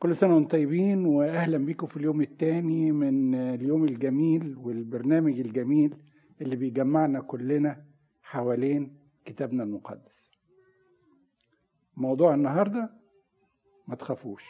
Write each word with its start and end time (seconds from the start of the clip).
كل 0.00 0.16
سنة 0.16 0.34
وأنتم 0.34 0.48
طيبين 0.48 1.06
وأهلا 1.06 1.58
بكم 1.58 1.86
في 1.86 1.96
اليوم 1.96 2.20
الثاني 2.20 2.92
من 2.92 3.34
اليوم 3.34 3.84
الجميل 3.84 4.56
والبرنامج 4.56 5.40
الجميل 5.40 5.96
اللي 6.40 6.56
بيجمعنا 6.56 7.20
كلنا 7.20 7.84
حوالين 8.22 8.96
كتابنا 9.24 9.62
المقدس. 9.62 10.30
موضوع 11.96 12.34
النهاردة 12.34 12.90
ما 13.88 13.94
تخافوش. 13.94 14.44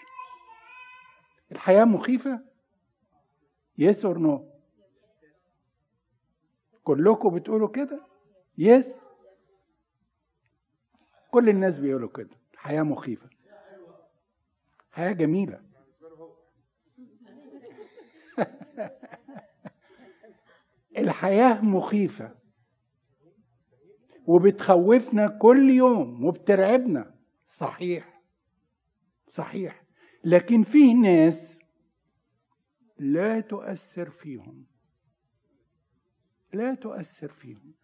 الحياة 1.53 1.85
مخيفة؟ 1.85 2.41
yes 3.79 4.05
or 4.05 4.19
no 4.19 4.51
كلكم 6.85 7.35
بتقولوا 7.35 7.69
كده؟ 7.69 8.07
yes 8.59 9.01
كل 11.31 11.49
الناس 11.49 11.79
بيقولوا 11.79 12.09
كده. 12.09 12.37
الحياة 12.55 12.83
مخيفة. 12.83 13.40
حياة 14.93 15.13
جميلة. 15.13 15.63
الحياة 20.97 21.61
مخيفة 21.65 22.41
وبتخوفنا 24.27 25.39
كل 25.43 25.71
يوم 25.71 26.25
وبترعبنا. 26.25 27.15
صحيح. 27.49 28.23
صحيح. 29.29 29.85
لكن 30.25 30.63
فيه 30.63 30.95
ناس 30.95 31.59
لا 32.99 33.41
تؤثر 33.41 34.11
فيهم. 34.11 34.67
لا 36.53 36.75
تؤثر 36.75 37.29
فيهم. 37.29 37.75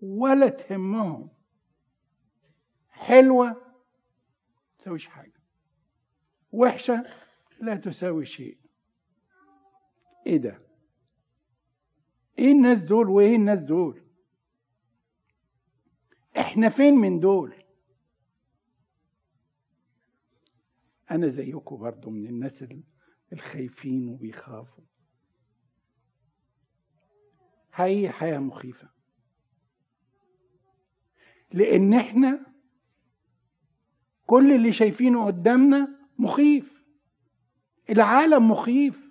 ولا 0.00 0.48
تهمهم. 0.48 1.30
حلوة 2.90 3.74
تسويش 4.78 5.06
حاجة. 5.06 5.37
وحشة 6.52 7.04
لا 7.60 7.76
تساوي 7.76 8.26
شيء. 8.26 8.58
إيه 10.26 10.36
ده؟ 10.36 10.60
إيه 12.38 12.52
الناس 12.52 12.82
دول 12.82 13.08
وإيه 13.08 13.36
الناس 13.36 13.62
دول؟ 13.62 14.02
إحنا 16.38 16.68
فين 16.68 16.94
من 16.94 17.20
دول؟ 17.20 17.54
أنا 21.10 21.28
زيكم 21.28 21.76
برضو 21.76 22.10
من 22.10 22.26
الناس 22.26 22.64
الخايفين 23.32 24.08
وبيخافوا. 24.08 24.84
حقيقي 27.70 28.12
حياة 28.12 28.38
مخيفة. 28.38 28.88
لأن 31.52 31.94
إحنا 31.94 32.46
كل 34.26 34.52
اللي 34.52 34.72
شايفينه 34.72 35.26
قدامنا 35.26 35.97
مخيف. 36.18 36.84
العالم 37.90 38.50
مخيف. 38.50 39.08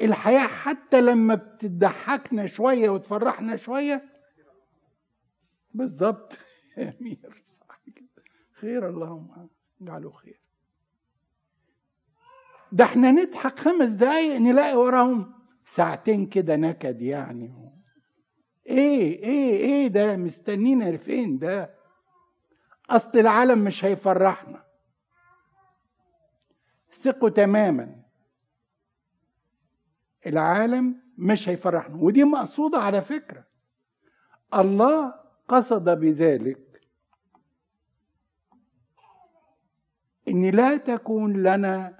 الحياة 0.00 0.46
حتى 0.46 1.00
لما 1.00 1.34
بتضحكنا 1.34 2.46
شوية 2.46 2.90
وتفرحنا 2.90 3.56
شوية. 3.56 4.02
بالظبط 5.74 6.32
يا 6.76 6.94
أمير. 7.00 7.44
خير 8.52 8.88
اللهم. 8.88 9.48
اجعله 9.82 10.10
خير. 10.10 10.40
ده 12.72 12.84
إحنا 12.84 13.10
نضحك 13.12 13.58
خمس 13.58 13.90
دقايق 13.90 14.36
نلاقي 14.40 14.76
وراهم 14.76 15.34
ساعتين 15.66 16.26
كده 16.26 16.56
نكد 16.56 17.02
يعني. 17.02 17.72
إيه 18.66 19.24
إيه 19.24 19.56
إيه 19.56 19.88
ده؟ 19.88 20.16
مستنينا 20.16 20.96
فين 20.96 21.38
ده؟ 21.38 21.74
أصل 22.90 23.18
العالم 23.18 23.58
مش 23.64 23.84
هيفرحنا. 23.84 24.67
ثقوا 27.02 27.28
تماما. 27.28 28.02
العالم 30.26 31.02
مش 31.18 31.48
هيفرحنا 31.48 31.96
ودي 31.96 32.24
مقصودة 32.24 32.78
على 32.78 33.02
فكرة. 33.02 33.44
الله 34.54 35.14
قصد 35.48 35.88
بذلك 35.88 36.80
إن 40.28 40.50
لا 40.50 40.76
تكون 40.76 41.42
لنا 41.42 41.98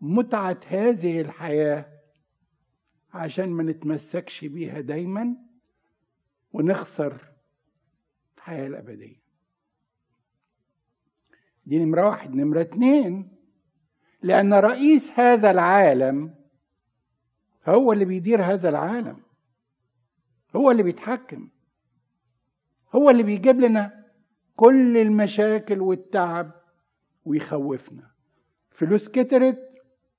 متعة 0.00 0.60
هذه 0.66 1.20
الحياة 1.20 2.00
عشان 3.14 3.50
ما 3.50 3.62
نتمسكش 3.62 4.44
بيها 4.44 4.80
دايما 4.80 5.36
ونخسر 6.52 7.32
الحياة 8.36 8.66
الأبدية. 8.66 9.24
دي 11.66 11.78
نمرة 11.78 12.08
واحد. 12.08 12.34
نمرة 12.34 12.60
اتنين 12.60 13.33
لأن 14.24 14.54
رئيس 14.54 15.10
هذا 15.18 15.50
العالم 15.50 16.34
هو 17.68 17.92
اللي 17.92 18.04
بيدير 18.04 18.42
هذا 18.42 18.68
العالم. 18.68 19.22
هو 20.56 20.70
اللي 20.70 20.82
بيتحكم. 20.82 21.48
هو 22.94 23.10
اللي 23.10 23.22
بيجيب 23.22 23.60
لنا 23.60 24.04
كل 24.56 24.96
المشاكل 24.96 25.80
والتعب 25.80 26.52
ويخوفنا. 27.24 28.10
فلوس 28.70 29.08
كترت 29.08 29.58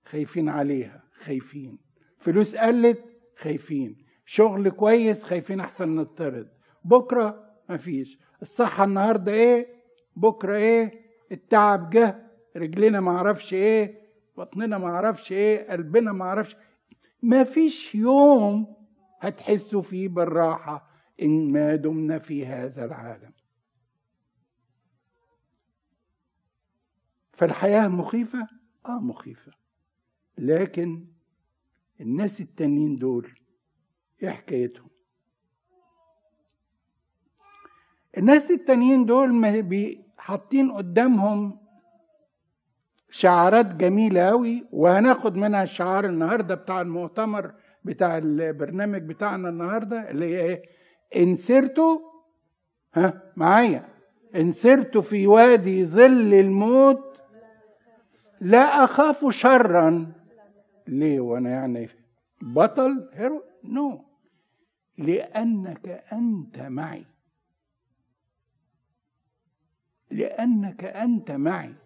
خايفين 0.05 0.49
عليها 0.49 1.03
خايفين. 1.23 1.77
فلوس 2.19 2.55
قلت 2.55 3.03
خايفين. 3.37 4.05
شغل 4.25 4.69
كويس 4.69 5.23
خايفين 5.23 5.59
أحسن 5.59 5.95
نطرد 5.95 6.49
بكرة 6.83 7.53
مفيش. 7.69 8.19
الصحة 8.41 8.83
النهارده 8.83 9.31
إيه؟ 9.31 9.67
بكرة 10.15 10.55
إيه؟ 10.55 11.05
التعب 11.31 11.89
جه. 11.89 12.24
رجلنا 12.55 12.99
معرفش 12.99 13.53
إيه 13.53 14.01
بطننا 14.37 14.77
معرفش 14.77 15.31
إيه 15.31 15.71
قلبنا 15.71 16.11
معرفش 16.11 16.55
مفيش 17.23 17.95
يوم 17.95 18.75
هتحسوا 19.21 19.81
فيه 19.81 20.07
بالراحة 20.07 20.89
إن 21.21 21.51
ما 21.51 21.75
دمنا 21.75 22.19
في 22.19 22.45
هذا 22.45 22.85
العالم. 22.85 23.31
فالحياة 27.33 27.87
مخيفة؟ 27.87 28.47
آه 28.85 28.99
مخيفة. 28.99 29.51
لكن 30.37 31.05
الناس 32.01 32.41
التانيين 32.41 32.95
دول 32.95 33.39
إيه 34.23 34.29
حكايتهم؟ 34.29 34.89
الناس 38.17 38.51
التانيين 38.51 39.05
دول 39.05 39.33
حاطين 40.17 40.71
قدامهم 40.71 41.64
شعارات 43.15 43.75
جميلة 43.75 44.21
أوي 44.21 44.65
وهناخد 44.71 45.35
منها 45.35 45.63
الشعار 45.63 46.05
النهاردة 46.05 46.55
بتاع 46.55 46.81
المؤتمر 46.81 47.53
بتاع 47.83 48.17
البرنامج 48.17 49.01
بتاعنا 49.01 49.49
النهاردة 49.49 50.09
اللي 50.11 50.25
هي 50.25 50.41
إيه؟ 50.41 50.63
إن 51.15 51.35
سرت 51.35 51.79
ها؟ 52.93 53.31
معايا. 53.35 53.85
إن 54.35 54.51
سرت 54.51 54.97
في 54.97 55.27
وادي 55.27 55.85
ظل 55.85 56.33
الموت. 56.33 57.17
لا 58.41 58.83
أخاف 58.83 59.29
شرا. 59.29 60.11
ليه؟ 60.87 61.19
وأنا 61.19 61.49
يعني 61.49 61.89
بطل 62.41 63.09
هيرو؟ 63.13 63.43
نو. 63.63 63.97
no. 63.97 64.01
لأنك 64.97 66.03
أنت 66.13 66.59
معي. 66.59 67.05
لأنك 70.11 70.83
أنت 70.83 71.31
معي. 71.31 71.84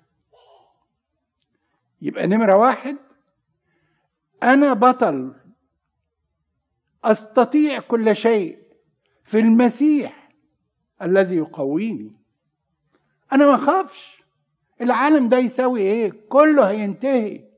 يبقى 2.02 2.28
نمرة 2.28 2.56
واحد 2.56 2.98
أنا 4.44 4.74
بطل. 4.74 5.34
أستطيع 7.04 7.80
كل 7.80 8.16
شيء 8.16 8.60
في 9.24 9.40
المسيح 9.40 10.30
الذي 11.02 11.36
يقويني. 11.36 12.16
أنا 13.34 13.46
ما 13.46 13.56
أخافش. 13.56 14.24
العالم 14.82 15.30
ده 15.30 15.38
يساوي 15.38 15.82
إيه؟ 15.82 16.14
كله 16.30 16.70
هينتهي. 16.70 17.50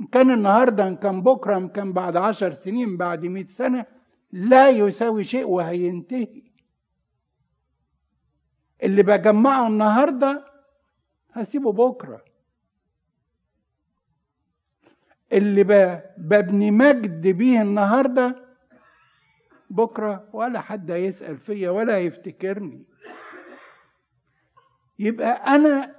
إن 0.00 0.06
كان 0.06 0.30
النهاردة 0.30 0.88
إن 0.88 0.96
كان 0.96 1.22
بكرة 1.22 1.56
إن 1.56 1.68
كان 1.68 1.92
بعد 1.92 2.16
عشر 2.16 2.52
سنين 2.52 2.96
بعد 2.96 3.26
مئة 3.26 3.46
سنة 3.46 3.86
لا 4.32 4.68
يساوي 4.70 5.24
شيء 5.24 5.44
وهينتهي. 5.44 6.42
اللي 8.82 9.02
بجمعه 9.02 9.66
النهاردة 9.66 10.44
هسيبه 11.32 11.72
بكرة. 11.72 12.24
اللي 15.34 15.64
ببني 16.18 16.70
مجد 16.70 17.26
بيه 17.26 17.62
النهاردة 17.62 18.44
بكرة 19.70 20.28
ولا 20.32 20.60
حد 20.60 20.90
هيسأل 20.90 21.38
فيا 21.38 21.70
ولا 21.70 21.96
هيفتكرني. 21.96 22.84
يبقى 24.98 25.54
أنا 25.56 25.94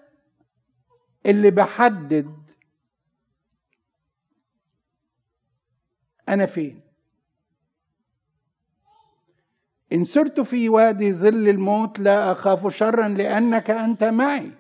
اللي 1.26 1.52
بحدد 1.52 2.36
أنا 6.30 6.46
فين. 6.46 6.82
إن 9.94 10.04
سرت 10.04 10.40
في 10.40 10.70
وادي 10.70 11.14
ظل 11.14 11.50
الموت 11.50 12.00
لا 12.00 12.32
أخاف 12.32 12.68
شرا 12.76 13.08
لأنك 13.08 13.70
أنت 13.72 14.04
معي. 14.04 14.52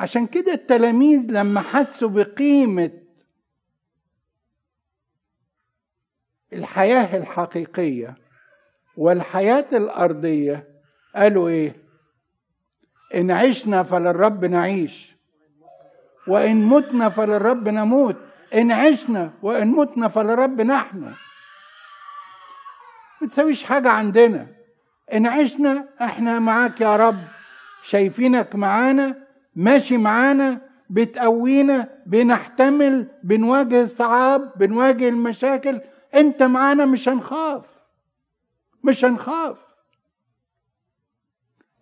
عشان 0.00 0.26
كده 0.26 0.52
التلاميذ 0.52 1.26
لما 1.30 1.60
حسوا 1.60 2.08
بقيمة 2.08 2.90
الحياة 6.52 7.16
الحقيقية 7.16 8.16
والحياة 8.96 9.66
الأرضية 9.72 10.68
قالوا 11.16 11.48
إيه؟ 11.48 11.76
إن 13.14 13.30
عشنا 13.30 13.82
فللرب 13.82 14.44
نعيش 14.44 15.16
وإن 16.26 16.56
متنا 16.56 17.08
فللرب 17.08 17.68
نموت. 17.68 18.16
إن 18.54 18.72
عشنا 18.72 19.32
وإن 19.42 19.68
متنا 19.68 20.08
فللرب 20.08 20.60
نحن. 20.60 21.14
ما 23.20 23.28
تسويش 23.28 23.62
حاجة 23.62 23.90
عندنا. 23.90 24.46
إن 25.12 25.26
عشنا 25.26 25.88
إحنا 26.00 26.38
معاك 26.38 26.80
يا 26.80 26.96
رب 26.96 27.18
شايفينك 27.82 28.54
معانا 28.54 29.19
ماشي 29.54 29.96
معانا 29.96 30.60
بتقوينا 30.90 31.88
بنحتمل 32.06 33.06
بنواجه 33.24 33.82
الصعاب 33.82 34.52
بنواجه 34.58 35.08
المشاكل. 35.08 35.80
انت 36.14 36.42
معانا 36.42 36.86
مش 36.86 37.08
هنخاف 37.08 37.64
مش 38.84 39.04
هنخاف. 39.04 39.58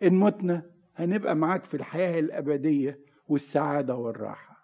إن 0.02 0.14
متنا 0.14 0.62
هنبقى 0.96 1.36
معاك 1.36 1.64
في 1.64 1.76
الحياة 1.76 2.20
الأبدية 2.20 2.98
والسعادة 3.28 3.94
والراحة. 3.96 4.58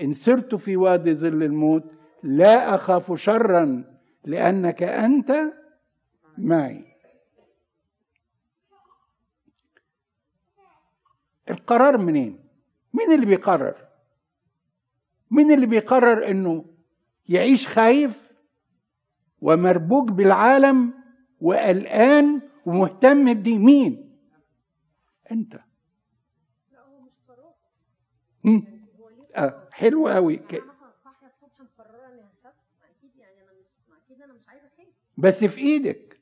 إن 0.00 0.12
سرت 0.12 0.54
في 0.54 0.76
وادي 0.76 1.14
ظل 1.14 1.42
الموت 1.42 1.84
لا 2.22 2.74
أخاف 2.74 3.12
شرا 3.20 3.84
لأنك 4.24 4.82
أنت 4.82 5.32
معي. 6.38 6.93
القرار 11.50 11.98
منين؟ 11.98 12.44
مين 12.94 13.12
اللي 13.12 13.26
بيقرر؟ 13.26 13.88
مين 15.30 15.50
اللي 15.52 15.66
بيقرر 15.66 16.30
إنه 16.30 16.64
يعيش 17.28 17.68
خايف 17.68 18.32
ومربوك 19.40 20.10
بالعالم 20.10 20.94
وقلقان 21.40 22.40
ومهتم 22.66 23.34
بدي 23.34 23.58
مين؟ 23.58 24.18
أنت. 25.32 25.60
آه 29.36 29.68
حلو 29.72 30.08
قوي. 30.08 30.36
بس 35.18 35.44
في 35.44 35.60
إيدك. 35.60 36.20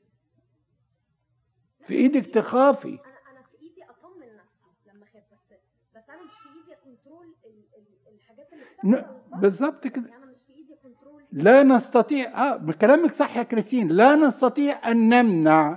في 1.87 1.93
إيدك 1.93 2.25
تخافي 2.25 2.87
أنا 2.89 3.31
أنا 3.31 3.41
في 3.43 3.57
ايدي 3.61 3.83
اطمن 3.83 4.35
نفسي 4.35 4.89
لما 4.89 5.03
اخاف 5.05 5.23
بس 5.33 5.53
بس 5.95 6.09
أنا 6.09 6.23
مش 6.23 6.31
في 6.31 6.49
ايدي 6.49 6.81
كنترول 6.83 7.35
الحاجات 8.07 8.53
اللي 8.53 8.65
ن-. 8.83 9.05
بالظبط 9.41 9.87
كده. 9.87 10.09
يعني 10.09 10.23
أنا 10.23 10.31
مش 10.31 10.43
في 10.43 10.53
إيدي 10.53 10.75
control 10.83 11.23
لا 11.31 11.63
نستطيع 11.63 12.51
آه 12.53 12.71
كلامك 12.71 13.11
صح 13.13 13.37
يا 13.37 13.43
كريستين 13.43 13.87
لا 13.87 14.15
نستطيع 14.15 14.91
أن 14.91 15.09
نمنع. 15.09 15.69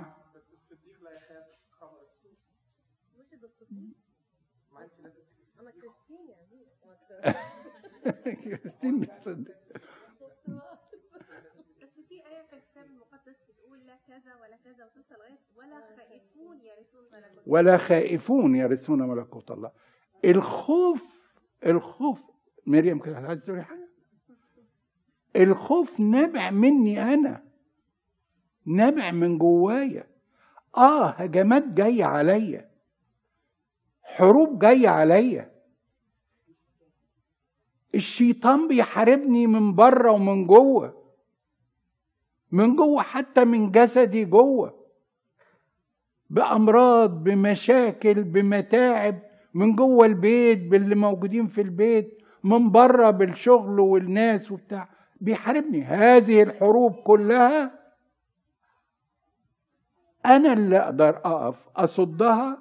واحد 4.73 4.87
الصديق 4.91 5.25
أنا 5.59 5.71
كريستين 5.81 6.27
كريستين 8.43 8.99
بتصدق. 8.99 9.55
بس 11.81 11.89
في 12.09 12.15
آية 12.15 12.41
في 12.49 12.53
الكتاب 12.55 12.85
المقدس 12.85 13.35
بتقول 13.49 13.79
لا 13.87 13.95
كذا 14.07 14.35
ولا 14.35 14.57
كذا 14.65 14.85
وتوصل 14.85 15.15
لغاية 15.15 15.37
ولا 15.55 15.79
خائفون 15.97 16.61
يرثون 16.61 17.03
ملكوت 17.13 17.47
ولا 17.47 17.77
خائفون 17.77 18.55
يرثون 18.55 19.01
ملكوت 19.01 19.51
الله. 19.51 19.71
الخوف 20.25 21.03
الخوف 21.65 22.21
مريم 22.67 22.99
كده 22.99 23.17
عايز 23.17 23.45
تقولي 23.45 23.63
حاجة؟ 23.63 23.87
الخوف 25.35 25.99
نابع 25.99 26.51
مني 26.51 27.13
أنا. 27.13 27.43
نابع 28.65 29.11
من 29.11 29.37
جوايا. 29.37 30.07
آه 30.77 31.09
هجمات 31.09 31.63
جاية 31.67 32.03
عليا. 32.03 32.69
حروب 34.03 34.59
جاية 34.59 34.89
عليا. 34.89 35.51
الشيطان 37.95 38.67
بيحاربني 38.67 39.47
من 39.47 39.75
بره 39.75 40.11
ومن 40.11 40.47
جوه. 40.47 41.13
من 42.51 42.75
جوه 42.75 43.01
حتى 43.01 43.45
من 43.45 43.71
جسدي 43.71 44.25
جوه. 44.25 44.87
بأمراض 46.29 47.23
بمشاكل 47.23 48.23
بمتاعب. 48.23 49.19
من 49.53 49.75
جوه 49.75 50.05
البيت 50.05 50.67
باللي 50.67 50.95
موجودين 50.95 51.47
في 51.47 51.61
البيت. 51.61 52.16
من 52.43 52.71
بره 52.71 53.11
بالشغل 53.11 53.79
والناس 53.79 54.51
وبتاع. 54.51 54.89
بيحاربني. 55.21 55.83
هذه 55.83 56.43
الحروب 56.43 56.95
كلها 56.95 57.71
أنا 60.25 60.53
اللي 60.53 60.77
أقدر 60.77 61.17
أقف 61.17 61.69
أصدها 61.75 62.57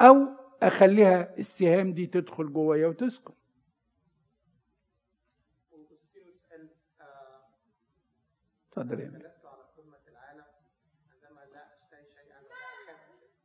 أو 0.00 0.26
أخليها 0.62 1.38
السهام 1.38 1.92
دي 1.92 2.06
تدخل 2.06 2.52
جوايا 2.52 2.86
وتسكن. 2.86 3.34
اتفضل 8.72 9.00
يا 9.00 9.32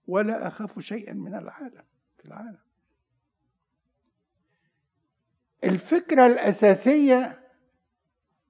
ولا 0.07 0.47
أخاف 0.47 0.79
شيئا 0.79 1.13
من 1.13 1.35
العالم. 1.35 1.83
في 2.17 2.25
العالم. 2.25 2.66
الفكرة 5.67 6.27
الأساسية 6.27 7.39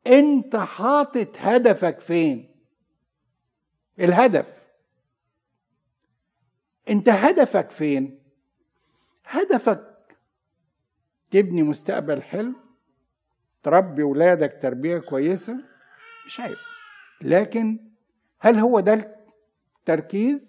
أنت 0.08 0.56
حاطط 0.56 1.28
هدفك 1.38 2.00
فين؟ 2.00 2.50
الهدف. 4.00 4.46
أنت 6.90 7.10
هدفك 7.10 7.70
فين؟ 7.72 8.20
هدفك 9.26 9.84
تبني 11.32 11.64
مستقبل 11.64 12.22
حلو 12.22 12.54
تربي 13.64 14.04
ولادك 14.04 14.60
تربية 14.62 14.98
كويسة 14.98 15.58
مش 16.28 16.40
عيب 16.40 16.56
لكن 17.22 17.80
هل 18.40 18.58
هو 18.60 18.80
ده 18.80 19.18
التركيز؟ 19.80 20.48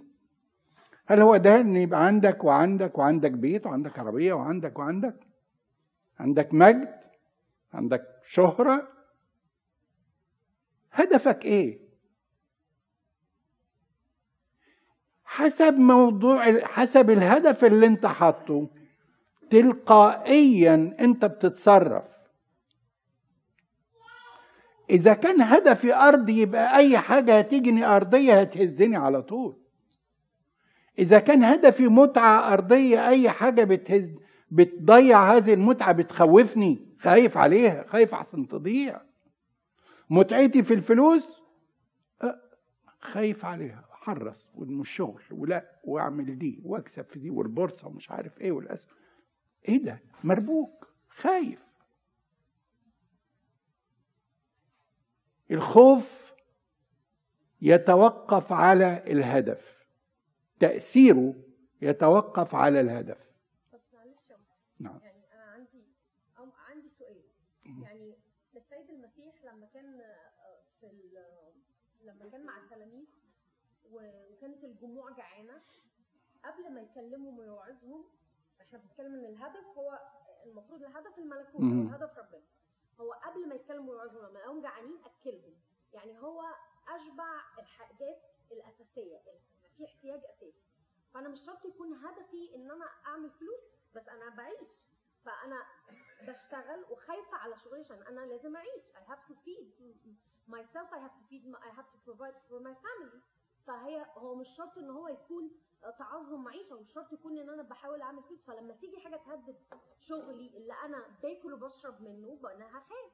هل 1.07 1.21
هو 1.21 1.37
ده 1.37 1.61
إن 1.61 1.77
يبقى 1.77 2.07
عندك 2.07 2.45
وعندك 2.45 2.99
وعندك 2.99 3.31
بيت 3.31 3.67
وعندك 3.67 3.99
عربية 3.99 4.33
وعندك 4.33 4.79
وعندك؟ 4.79 5.15
عندك 6.19 6.55
مجد 6.55 6.99
عندك 7.75 8.05
شهرة. 8.27 8.89
هدفك 10.93 11.45
إيه؟ 11.45 11.81
حسب 15.25 15.75
موضوع 15.79 16.61
حسب 16.65 17.11
الهدف 17.11 17.65
اللي 17.65 17.87
أنت 17.87 18.07
حاطه 18.07 18.69
تلقائيا 19.51 20.97
أنت 21.01 21.25
بتتصرف. 21.25 22.05
إذا 24.91 25.15
كان 25.15 25.43
هدفي 25.43 25.95
ارضي 25.95 26.41
يبقى 26.41 26.77
أي 26.77 26.99
حاجة 26.99 27.39
هتيجي 27.39 27.85
أرضية 27.85 28.41
هتهزني 28.41 28.97
على 28.97 29.23
طول. 29.23 29.57
إذا 30.99 31.19
كان 31.19 31.45
هدفي 31.45 31.89
متعة 31.89 32.53
أرضية 32.53 33.09
أي 33.09 33.31
حاجة 33.31 33.65
بتهز 33.65 34.11
بتضيع 34.51 35.37
هذه 35.37 35.55
المتعة 35.55 35.93
بتخوفني. 35.93 36.79
خايف 37.01 37.37
عليها 37.37 37.87
خايف 37.87 38.15
أحسن 38.15 38.49
تضيع. 38.49 39.01
متعتي 40.11 40.63
في 40.63 40.75
الفلوس 40.75 41.43
أه، 42.23 42.41
خايف 43.01 43.45
عليها. 43.45 43.85
حرص 43.91 44.51
ومش 44.55 44.91
شغل 44.91 45.23
ولا 45.31 45.81
وأعمل 45.85 46.39
دي 46.39 46.61
وأكسب 46.65 47.05
في 47.05 47.19
دي 47.19 47.31
والبورصة 47.31 47.89
ومش 47.89 48.11
عارف 48.11 48.41
إيه 48.41 48.53
والاسهم 48.53 48.97
إيه 49.69 49.83
ده؟ 49.85 50.01
مربوك. 50.25 50.89
خايف. 51.09 51.59
الخوف 55.51 56.33
يتوقف 57.63 58.53
على 58.53 59.03
الهدف. 59.07 59.79
تأثيره 60.61 61.35
يتوقف 61.83 62.55
على 62.55 62.81
الهدف 62.81 63.19
بس 63.75 63.81
معلش 63.95 64.31
يا 64.31 64.35
أم. 64.37 64.41
نعم. 64.81 65.01
يعني 65.03 65.33
أنا 65.35 65.43
عندي 65.45 65.85
عندي 66.69 66.89
سؤال. 66.99 67.23
يعني 67.83 68.19
السيد 68.57 68.91
المسيح 68.91 69.45
لما 69.45 69.67
كان 69.67 70.01
آه، 70.01 70.63
في 70.81 70.87
ال- 70.87 71.55
لما 72.01 72.29
كان 72.29 72.45
مع 72.47 72.59
التلاميذ 72.59 73.07
وكانت 73.91 74.65
الجموع 74.65 75.11
جعانة 75.11 75.63
قبل 76.45 76.73
ما 76.75 76.81
يكلمهم 76.81 77.39
ويوعظهم 77.39 78.05
إحنا 78.61 78.79
بنتكلم 78.79 79.15
إن 79.15 79.25
الهدف 79.25 79.67
هو 79.79 80.01
المفروض 80.47 80.83
الهدف 80.83 81.19
الملكوت. 81.19 81.61
هو 81.61 81.89
هدف 81.95 82.19
ربنا. 82.19 82.43
هو 83.01 83.13
قبل 83.13 83.49
ما 83.49 83.55
يتكلموا 83.55 83.91
ويوعظهم 83.95 84.27
لما 84.27 84.39
لقاهم 84.39 84.61
جعانين 84.63 84.99
أكلهم. 85.05 85.55
يعني 85.93 86.19
هو 86.19 86.43
أشبع 86.89 87.41
الحاجات 87.59 88.23
الأساسية 88.53 89.21
في 89.77 89.85
احتياج 89.85 90.25
أساسي. 90.25 90.63
فأنا 91.15 91.29
مش 91.29 91.41
شرط 91.47 91.65
يكون 91.65 91.93
هدفي 91.95 92.55
إن 92.55 92.71
أنا 92.71 92.85
أعمل 93.07 93.31
فلوس 93.31 93.61
بس 93.95 94.09
أنا 94.09 94.29
بعيش. 94.37 94.69
فأنا 95.25 95.67
بشتغل 96.23 96.85
وخايفة 96.91 97.37
على 97.37 97.59
شغلي 97.59 97.81
عشان 97.81 98.03
أنا 98.03 98.21
لازم 98.21 98.57
أعيش. 98.57 98.85
I 98.95 99.11
have 99.11 99.31
to 99.31 99.35
feed 99.45 99.69
myself. 100.49 100.89
I 100.93 100.99
have 100.99 101.15
to 101.19 101.25
feed 101.31 101.45
I 101.55 101.71
have 101.79 101.89
to 101.93 101.99
provide 102.07 102.37
for 102.49 102.61
my 102.61 102.75
family. 102.75 103.21
فهي 103.67 104.07
هو 104.17 104.35
مش 104.35 104.49
شرط 104.57 104.79
إن 104.79 104.91
هو 104.91 105.09
يكون 105.09 105.51
تعظم 105.99 106.45
معيشة. 106.45 106.81
مش 106.81 106.93
شرط 106.93 107.13
يكون 107.13 107.39
إن 107.39 107.49
أنا 107.51 107.63
بحاول 107.63 108.03
أعمل 108.03 108.23
فلوس. 108.23 108.45
فلما 108.47 108.75
تيجي 108.75 109.01
حاجة 109.01 109.17
تهدد 109.17 109.57
شغلي 110.01 110.57
اللي 110.57 110.73
أنا 110.73 111.19
باكل 111.23 111.53
وبشرب 111.53 112.03
منه 112.03 112.39
أنا 112.55 112.79
هخاف. 112.79 113.13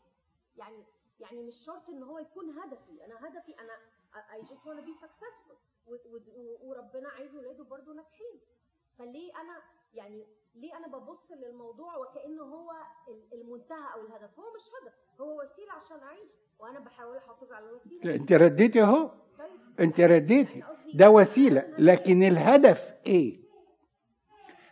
يعني 0.57 0.85
يعني 1.21 1.43
مش 1.43 1.55
شرط 1.67 1.89
إن 1.89 2.03
هو 2.03 2.19
يكون 2.19 2.59
هدفي. 2.59 3.05
أنا 3.05 3.29
هدفي 3.29 3.61
أنا 3.61 3.79
I 4.15 4.43
just 4.47 4.65
want 4.67 4.79
to 4.79 4.85
be 4.87 4.95
successful. 5.07 5.57
وربنا 6.63 7.09
عايز 7.09 7.35
ولاده 7.35 7.65
برضو 7.65 7.93
ناجحين. 7.93 8.41
فليه 8.99 9.41
أنا 9.41 9.63
يعني 9.95 10.27
ليه 10.55 10.77
أنا 10.77 10.87
ببص 10.87 11.31
للموضوع 11.33 11.97
وكأنه 11.97 12.43
هو 12.43 12.71
ال- 13.09 13.41
المنتهى 13.41 13.93
أو 13.95 14.01
الهدف؟ 14.01 14.39
هو 14.39 14.45
مش 14.57 14.63
هدف 14.83 14.93
هو 15.21 15.41
وسيلة 15.43 15.73
عشان 15.73 15.97
أعيش. 16.07 16.31
وأنا 16.59 16.79
بحاول 16.81 17.17
أحافظ 17.17 17.53
على 17.53 17.65
الوسيلة. 17.69 18.15
أنت 18.15 18.33
رديتي 18.33 18.83
أهو. 18.83 19.11
طيب. 19.39 19.81
أنت 19.81 20.01
رديتي. 20.01 20.63
ده 20.95 21.11
وسيلة. 21.11 21.65
لكن 21.79 22.23
الهدف 22.23 22.95
إيه؟ 23.07 23.45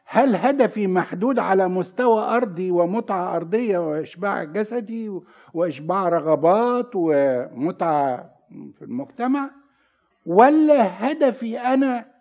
هل 0.05 0.37
هدفي 0.37 0.87
محدود 0.87 1.39
على 1.39 1.69
مستوى 1.69 2.23
أرضي 2.23 2.71
ومتعة 2.71 3.37
أرضية 3.37 3.79
وإشباع 3.79 4.45
جسدي 4.45 5.21
وإشباع 5.55 6.09
رغبات 6.09 6.91
ومتعة 6.95 8.35
في 8.79 8.83
المجتمع؟ 8.83 9.51
ولا 10.27 10.83
هدفي 11.11 11.59
أنا 11.61 12.12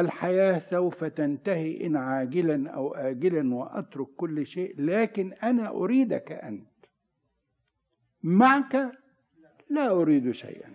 الحياة 0.00 0.58
سوف 0.58 1.04
تنتهي 1.04 1.86
إن 1.86 1.96
عاجلا 1.96 2.70
أو 2.70 2.94
اجلا 2.94 3.54
وأترك 3.54 4.06
كل 4.16 4.46
شيء 4.46 4.80
لكن 4.80 5.32
أنا 5.32 5.68
أريدك 5.68 6.32
أنت. 6.32 6.68
معك؟ 8.22 8.92
لا 9.70 9.90
أريد 9.90 10.30
شيئا. 10.30 10.72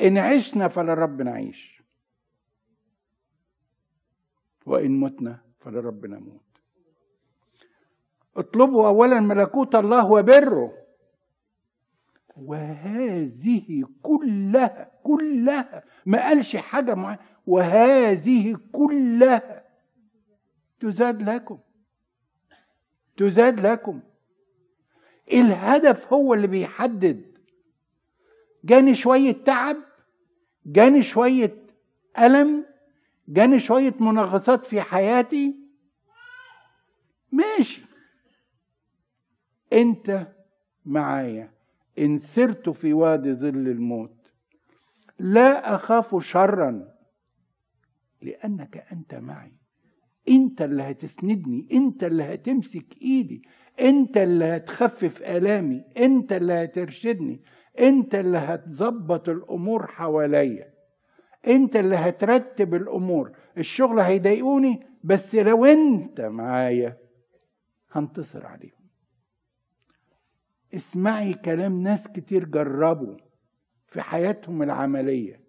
إن 0.00 0.18
عشنا 0.18 0.68
فللرب 0.68 1.22
نعيش. 1.22 1.82
وإن 4.66 5.00
متنا 5.00 5.40
فللرب 5.60 6.06
نموت. 6.06 6.40
اطلبوا 8.36 8.88
أولا 8.88 9.20
ملكوت 9.20 9.74
الله 9.74 10.10
وبره. 10.10 10.85
وهذه 12.36 13.84
كلها 14.02 14.90
كلها 15.02 15.84
ما 16.06 16.26
قالش 16.28 16.56
حاجة 16.56 16.94
معينة 16.94 17.20
وهذه 17.46 18.58
كلها 18.72 19.64
تزاد 20.80 21.22
لكم. 21.22 21.58
تزاد 23.16 23.60
لكم. 23.60 24.00
الهدف 25.32 26.12
هو 26.12 26.34
اللي 26.34 26.46
بيحدد. 26.46 27.22
جاني 28.64 28.94
شوية 28.94 29.32
تعب 29.44 29.76
جاني 30.66 31.02
شوية 31.02 31.54
ألم 32.18 32.64
جاني 33.28 33.60
شوية 33.60 33.94
منغصات 34.00 34.66
في 34.66 34.80
حياتي. 34.80 35.54
ماشي. 37.32 37.82
انت 39.72 40.26
معايا. 40.86 41.55
إن 41.98 42.18
سرت 42.18 42.68
في 42.68 42.92
وادي 42.92 43.34
ظل 43.34 43.68
الموت 43.68 44.16
لا 45.18 45.74
أخاف 45.74 46.24
شرا 46.24 46.84
لأنك 48.22 48.84
أنت 48.92 49.14
معي. 49.14 49.52
أنت 50.28 50.62
اللي 50.62 50.82
هتسندني 50.82 51.68
أنت 51.72 52.04
اللي 52.04 52.22
هتمسك 52.22 53.02
إيدي 53.02 53.42
أنت 53.80 54.16
اللي 54.16 54.44
هتخفف 54.44 55.22
آلامي 55.22 55.84
أنت 55.96 56.32
اللي 56.32 56.52
هترشدني 56.52 57.42
أنت 57.80 58.14
اللي 58.14 58.38
هتظبط 58.38 59.28
الأمور 59.28 59.86
حواليا. 59.86 60.72
أنت 61.46 61.76
اللي 61.76 61.96
هترتب 61.96 62.74
الأمور. 62.74 63.32
الشغل 63.58 64.00
هيضايقوني 64.00 64.86
بس 65.04 65.34
لو 65.34 65.64
أنت 65.64 66.20
معايا 66.20 66.96
هنتصر 67.92 68.46
عليهم. 68.46 68.85
اسمعي 70.74 71.34
كلام 71.34 71.82
ناس 71.82 72.08
كتير 72.08 72.44
جربوا 72.44 73.16
في 73.88 74.02
حياتهم 74.02 74.62
العملية. 74.62 75.40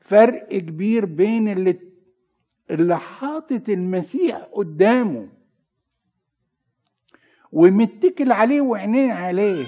فرق 0.00 0.48
كبير 0.58 1.04
بين 1.04 1.48
اللي 1.48 1.80
اللي 2.70 2.98
حاطط 2.98 3.68
المسيح 3.68 4.36
قدامه 4.36 5.28
ومتكل 7.52 8.32
عليه 8.32 8.60
وعينيه 8.60 9.12
عليه. 9.12 9.64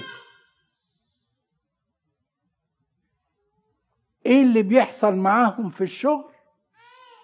إيه 4.25 4.43
اللي 4.43 4.63
بيحصل 4.63 5.15
معاهم 5.15 5.69
في 5.69 5.83
الشغل؟ 5.83 6.33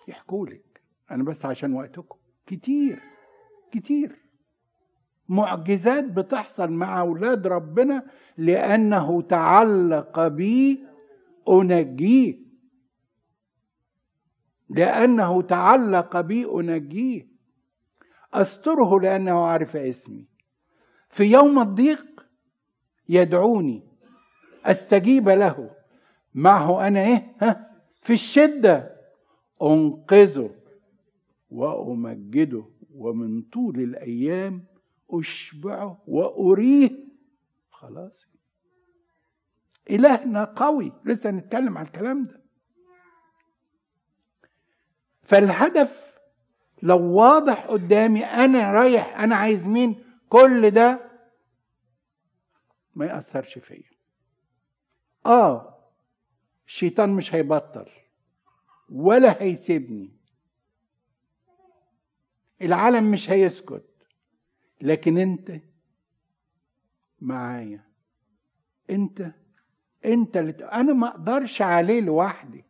يحكوا 0.07 0.47
لك 0.47 0.81
أنا 1.11 1.23
بس 1.23 1.45
عشان 1.45 1.73
وقتكم. 1.73 2.17
كتير. 2.47 2.99
كتير. 3.71 4.22
معجزات 5.29 6.03
بتحصل 6.03 6.71
مع 6.71 6.99
أولاد 6.99 7.47
ربنا 7.47 8.03
لأنه 8.37 9.21
تعلق 9.21 10.27
بي 10.27 10.83
أنجيه. 11.49 12.39
لأنه 14.69 15.41
تعلق 15.41 16.21
بي 16.21 16.45
أنجيه. 16.45 17.27
أستره 18.33 18.99
لأنه 18.99 19.45
عرف 19.45 19.75
اسمي. 19.75 20.25
في 21.09 21.23
يوم 21.23 21.59
الضيق 21.59 22.25
يدعوني. 23.09 23.83
أستجيب 24.65 25.29
له. 25.29 25.69
معه 26.33 26.87
أنا 26.87 26.99
إيه؟ 26.99 27.35
ها؟ 27.41 27.71
في 28.01 28.13
الشدة. 28.13 28.95
أنقذه 29.61 30.49
وأمجده. 31.49 32.65
ومن 32.95 33.41
طول 33.41 33.79
الأيام 33.79 34.63
أشبعه 35.19 36.03
وأريه. 36.07 36.91
خلاص. 37.71 38.27
إلهنا 39.89 40.43
قوي. 40.43 40.91
لسه 41.05 41.31
نتكلم 41.31 41.77
عن 41.77 41.85
الكلام 41.85 42.25
ده. 42.25 42.43
فالهدف 45.23 46.13
لو 46.81 47.13
واضح 47.13 47.65
قدامي 47.65 48.25
أنا 48.25 48.71
رايح 48.71 49.19
أنا 49.19 49.35
عايز 49.35 49.65
مين؟ 49.65 50.03
كل 50.29 50.71
ده 50.71 51.11
ما 52.95 53.05
يأثرش 53.05 53.57
فيا. 53.59 53.93
آه 55.25 55.79
الشيطان 56.67 57.09
مش 57.09 57.35
هيبطل 57.35 57.89
ولا 58.89 59.41
هيسيبني. 59.41 60.11
العالم 62.61 63.11
مش 63.11 63.29
هيسكت. 63.29 63.92
لكن 64.83 65.17
انت 65.17 65.51
معايا. 67.21 67.83
انت 68.89 69.31
انت 70.05 70.37
اللي 70.37 70.51
أنا 70.51 70.93
ما 70.93 71.07
أقدرش 71.07 71.61
عليه 71.61 72.01
لوحدي. 72.01 72.63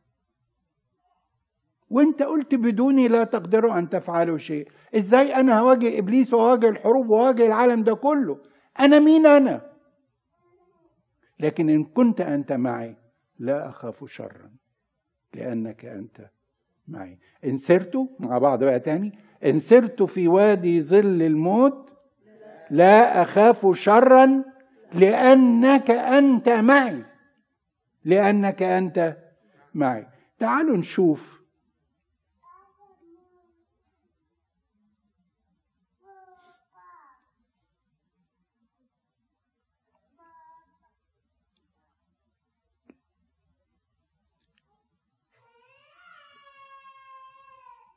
وانت 1.89 2.24
قلت 2.24 2.55
بدوني 2.55 3.08
لا 3.08 3.24
تقدروا 3.24 3.79
أن 3.79 3.89
تفعلوا 3.89 4.38
شيء. 4.38 4.67
إزاي 4.96 5.36
أنا 5.36 5.60
هواجه 5.60 6.00
إبليس 6.00 6.34
وهواجه 6.34 6.70
الحروب 6.70 7.10
وهواجه 7.10 7.46
العالم 7.46 7.84
ده 7.84 7.93
كله؟ 7.96 8.38
أنا 8.79 9.00
مين 9.00 9.25
أنا؟ 9.25 9.72
لكن 11.39 11.70
إن 11.70 11.84
كنت 11.84 12.22
أنت 12.22 12.51
معي 12.53 12.96
لا 13.39 13.70
أخاف 13.70 14.05
شرا 14.12 14.51
لأنك 15.34 15.86
أنت 15.86 16.29
معي. 16.88 17.20
إن 17.46 17.58
سرت 17.58 18.10
مع 18.20 18.38
بعض 18.38 18.63
بقى 18.63 18.79
تاني. 18.79 19.20
إن 19.46 19.60
سرت 19.60 20.03
في 20.03 20.27
وادي 20.27 20.82
ظل 20.82 21.22
الموت 21.22 21.83
لا 22.74 23.22
أخاف 23.22 23.77
شرا 23.77 24.44
لأنك 24.94 25.92
أنت 25.92 26.50
معي. 26.50 27.03
لأنك 28.06 28.63
أنت 28.63 29.18
معي. 29.74 30.08
تعالوا 30.39 30.77
نشوف. 30.77 31.34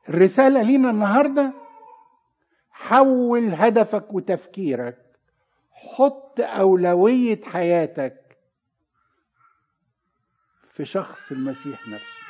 الرسالة 0.08 0.62
لينا 0.62 0.90
النهاردة. 0.90 1.65
حول 2.76 3.54
هدفك 3.54 4.14
وتفكيرك. 4.14 5.18
حط 5.70 6.40
أولوية 6.40 7.40
حياتك 7.44 8.38
في 10.72 10.84
شخص 10.84 11.32
المسيح 11.32 11.88
نفسه. 11.88 12.26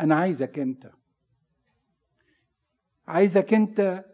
أنا 0.00 0.14
عايزك 0.14 0.58
أنت. 0.58 0.90
عايزك 3.08 3.54
أنت 3.54 4.04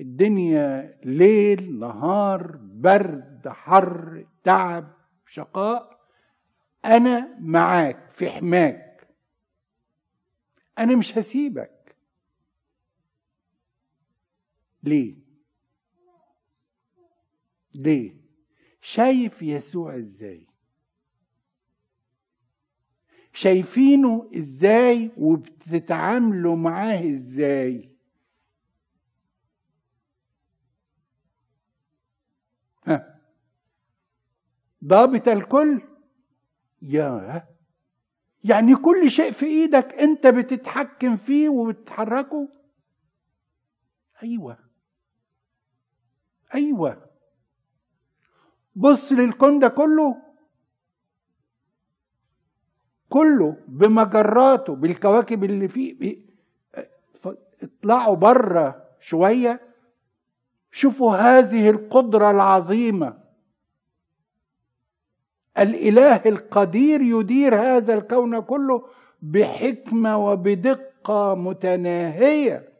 الدنيا 0.00 0.98
ليل 1.04 1.78
نهار 1.78 2.56
برد 2.62 3.48
حر 3.48 4.26
تعب 4.44 4.92
شقاء. 5.26 6.00
أنا 6.84 7.36
معاك 7.40 8.10
في 8.12 8.30
حماك. 8.30 9.08
أنا 10.78 10.96
مش 10.96 11.18
هسيبك. 11.18 11.75
ليه؟ 14.86 15.14
ليه؟ 17.74 18.16
شايف 18.80 19.42
يسوع 19.42 19.96
إزاي؟ 19.96 20.46
شايفينه 23.32 24.30
إزاي 24.36 25.10
وبتتعاملوا 25.16 26.56
معاه 26.56 27.10
إزاي؟ 27.14 27.96
ها. 32.86 33.20
ضابط 34.84 35.28
الكل؟ 35.28 35.82
يا 36.82 37.46
يعني 38.44 38.76
كل 38.76 39.10
شيء 39.10 39.32
في 39.32 39.46
إيدك 39.46 39.94
أنت 39.94 40.26
بتتحكم 40.26 41.16
فيه 41.16 41.48
وبتحركه 41.48 42.48
أيوه. 44.22 44.65
أيوه. 46.56 47.06
بص 48.76 49.12
للكون 49.12 49.58
ده 49.58 49.68
كله. 49.68 50.16
كله 53.08 53.56
بمجراته 53.68 54.74
بالكواكب 54.74 55.44
اللي 55.44 55.68
فيه 55.68 56.18
اطلعوا 57.62 58.16
بره 58.16 58.82
شوية. 59.00 59.60
شوفوا 60.72 61.16
هذه 61.16 61.70
القدرة 61.70 62.30
العظيمة. 62.30 63.18
الإله 65.58 66.16
القدير 66.16 67.00
يدير 67.02 67.54
هذا 67.54 67.94
الكون 67.94 68.40
كله 68.40 68.88
بحكمة 69.22 70.18
وبدقة 70.30 71.34
متناهية. 71.34 72.75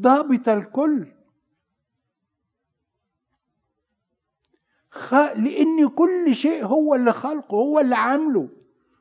ضابط 0.00 0.48
الكل. 0.48 1.06
خ... 4.90 5.14
لأن 5.14 5.88
كل 5.88 6.36
شيء 6.36 6.64
هو 6.64 6.94
اللي 6.94 7.12
خلقه 7.12 7.54
هو 7.54 7.80
اللي 7.80 7.94
عامله. 7.96 8.48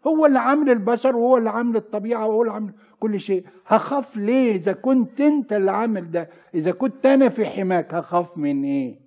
هو 0.08 0.26
اللي 0.26 0.40
عامل 0.40 0.70
البشر 0.70 1.16
وهو 1.16 1.38
اللي 1.38 1.50
عامل 1.50 1.76
الطبيعة 1.76 2.26
وهو 2.28 2.42
اللي 2.42 2.54
عامل 2.54 2.74
كل 3.00 3.20
شيء. 3.22 3.48
هخاف 3.66 4.18
ليه؟ 4.18 4.56
إذا 4.56 4.74
كنت 4.74 5.22
أنت 5.22 5.54
اللي 5.54 5.72
عامل 5.72 6.12
ده 6.12 6.30
إذا 6.54 6.72
كنت 6.72 7.06
أنا 7.06 7.30
في 7.30 7.46
حماك 7.46 7.94
هخاف 7.94 8.38
من 8.38 8.64
إيه؟ 8.64 9.00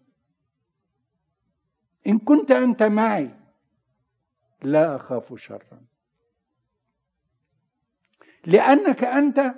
إن 2.07 2.19
كنت 2.19 2.51
أنت 2.51 2.83
معي 2.83 3.31
لا 4.63 4.97
أخاف 4.97 5.35
شرا. 5.35 5.81
لأنك 8.47 9.05
أنت 9.05 9.55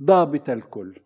ضابط 0.00 0.50
الكل. 0.50 1.00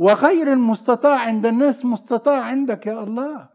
وغير 0.00 0.52
المستطاع 0.52 1.20
عند 1.20 1.46
الناس 1.46 1.84
مستطاع 1.84 2.44
عندك 2.44 2.86
يا 2.86 3.02
الله. 3.02 3.48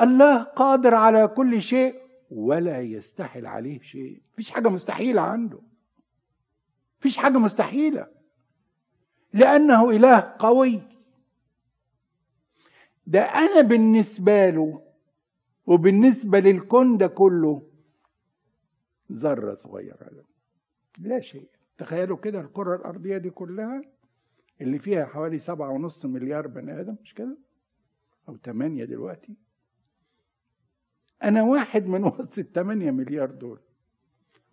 الله 0.00 0.42
قادر 0.42 0.94
على 0.94 1.28
كل 1.28 1.62
شيء 1.62 2.00
ولا 2.30 2.80
يستحل 2.80 3.46
عليه 3.46 3.80
شيء. 3.80 4.22
مفيش 4.32 4.50
حاجة 4.50 4.68
مستحيلة 4.68 5.20
عنده. 5.20 5.58
مفيش 7.00 7.16
حاجة 7.16 7.38
مستحيلة. 7.38 8.06
لأنه 9.32 9.90
إله 9.90 10.34
قوي. 10.38 10.82
ده 13.06 13.20
أنا 13.22 13.60
بالنسبة 13.60 14.50
له 14.50 14.82
وبالنسبة 15.66 16.38
للكون 16.38 16.98
ده 16.98 17.06
كله 17.06 17.62
ذرة 19.12 19.54
صغيرة. 19.54 20.24
لا 20.98 21.20
شيء. 21.20 21.48
تخيلوا 21.78 22.16
كده 22.16 22.40
الكرة 22.40 22.76
الأرضية 22.76 23.18
دي 23.18 23.30
كلها 23.30 23.82
اللي 24.60 24.78
فيها 24.78 25.04
حوالي 25.04 25.38
سبعة 25.38 25.70
ونص 25.70 26.04
مليار 26.06 26.46
بني 26.46 26.80
آدم 26.80 26.96
مش 27.02 27.14
كده؟ 27.14 27.36
أو 28.28 28.36
ثمانية 28.36 28.84
دلوقتي. 28.84 29.34
أنا 31.22 31.42
واحد 31.42 31.86
من 31.86 32.04
وسط 32.04 32.38
الثمانية 32.38 32.90
مليار 32.90 33.30
دول. 33.30 33.58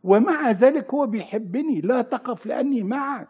ومع 0.04 0.52
ذلك 0.52 0.94
هو 0.94 1.06
بيحبني. 1.08 1.82
لا 1.82 2.02
تخف 2.02 2.46
لأني 2.46 2.84
معك. 2.84 3.30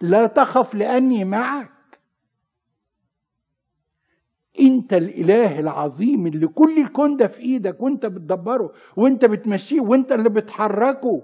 لا 0.00 0.26
تخف 0.26 0.74
لأني 0.74 1.24
معك. 1.24 1.70
أنت 4.60 4.92
الإله 4.92 5.60
العظيم 5.60 6.26
اللي 6.26 6.46
كل 6.46 6.78
الكون 6.82 7.16
ده 7.16 7.26
في 7.26 7.40
إيدك 7.40 7.80
وأنت 7.82 8.06
بتدبره 8.06 8.72
وأنت 8.96 9.24
بتمشيه 9.24 9.80
وأنت 9.80 10.12
اللي 10.12 10.28
بتحركه 10.28 11.22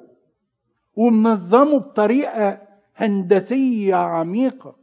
ومنظمه 0.97 1.79
بطريقة 1.79 2.68
هندسية 2.99 3.95
عميقة. 3.95 4.77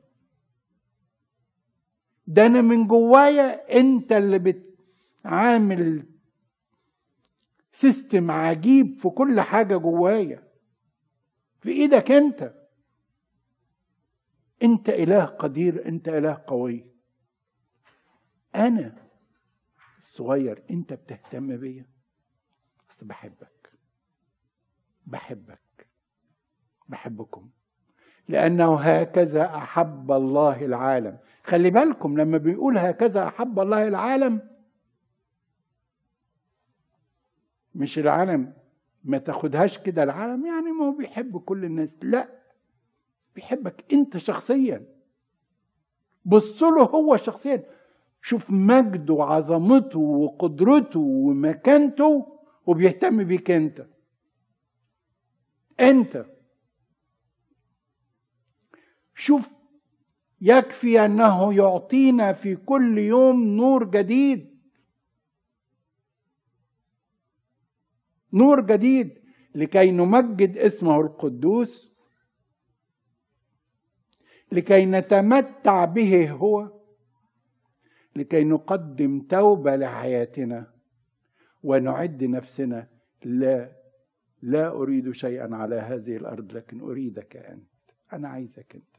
ده 2.27 2.45
أنا 2.45 2.61
من 2.61 2.87
جوايا 2.87 3.79
أنت 3.79 4.11
اللي 4.11 4.39
بتعامل 4.39 6.05
سيستم 7.73 8.31
عجيب 8.31 8.99
في 8.99 9.09
كل 9.09 9.41
حاجة 9.41 9.77
جوايا. 9.77 10.43
في 11.61 11.69
إيدك 11.69 12.11
أنت. 12.11 12.53
أنت 14.63 14.89
إله 14.89 15.25
قدير 15.25 15.87
أنت 15.87 16.07
إله 16.07 16.43
قوي. 16.47 16.85
أنا 18.55 19.07
الصغير 19.99 20.63
أنت 20.69 20.93
بتهتم 20.93 21.57
بيا. 21.57 21.85
بس 22.89 23.03
بحبك. 23.03 23.71
بحبك. 25.05 25.87
بحبكم. 26.89 27.49
لأنه 28.29 28.75
هكذا 28.75 29.45
أحب 29.45 30.11
الله 30.11 30.65
العالم. 30.65 31.17
خلي 31.43 31.69
بالكم 31.69 32.17
لما 32.17 32.37
بيقول 32.37 32.77
هكذا 32.77 33.27
أحب 33.27 33.59
الله 33.59 33.87
العالم 33.87 34.41
مش 37.75 37.99
العالم 37.99 38.53
ما 39.03 39.17
تاخدهاش 39.17 39.77
كده. 39.77 40.03
العالم 40.03 40.45
يعني 40.45 40.71
ما 40.71 40.85
هو 40.85 40.91
بيحب 40.91 41.37
كل 41.37 41.65
الناس. 41.65 41.95
لا 42.01 42.29
بيحبك 43.35 43.93
أنت 43.93 44.17
شخصيا. 44.17 44.85
بص 46.25 46.63
له 46.63 46.83
هو 46.83 47.17
شخصيا. 47.17 47.63
شوف 48.21 48.51
مجده 48.51 49.13
وعظمته 49.13 49.99
وقدرته 49.99 50.99
ومكانته 50.99 52.39
وبيهتم 52.65 53.23
بيك 53.23 53.51
أنت. 53.51 53.85
أنت. 55.79 56.25
شوف 59.15 59.49
يكفي 60.41 61.05
أنه 61.05 61.53
يعطينا 61.53 62.33
في 62.33 62.55
كل 62.55 62.97
يوم 62.97 63.43
نور 63.43 63.83
جديد. 63.83 64.55
نور 68.33 68.61
جديد 68.61 69.19
لكي 69.55 69.91
نمجد 69.91 70.57
اسمه 70.57 71.01
القدوس 71.01 71.95
لكي 74.51 74.85
نتمتع 74.85 75.85
به 75.85 76.31
هو 76.31 76.71
لكي 78.15 78.43
نقدم 78.43 79.19
توبة 79.19 79.75
لحياتنا 79.75 80.73
ونعد 81.63 82.23
نفسنا. 82.23 82.87
لا 83.23 83.71
لا 84.41 84.67
أريد 84.71 85.11
شيئا 85.11 85.55
على 85.55 85.75
هذه 85.75 86.17
الأرض 86.17 86.51
لكن 86.51 86.81
أريدك 86.81 87.35
أنت. 87.35 87.69
أنا 88.13 88.29
عايزك 88.29 88.75
أنت. 88.75 88.94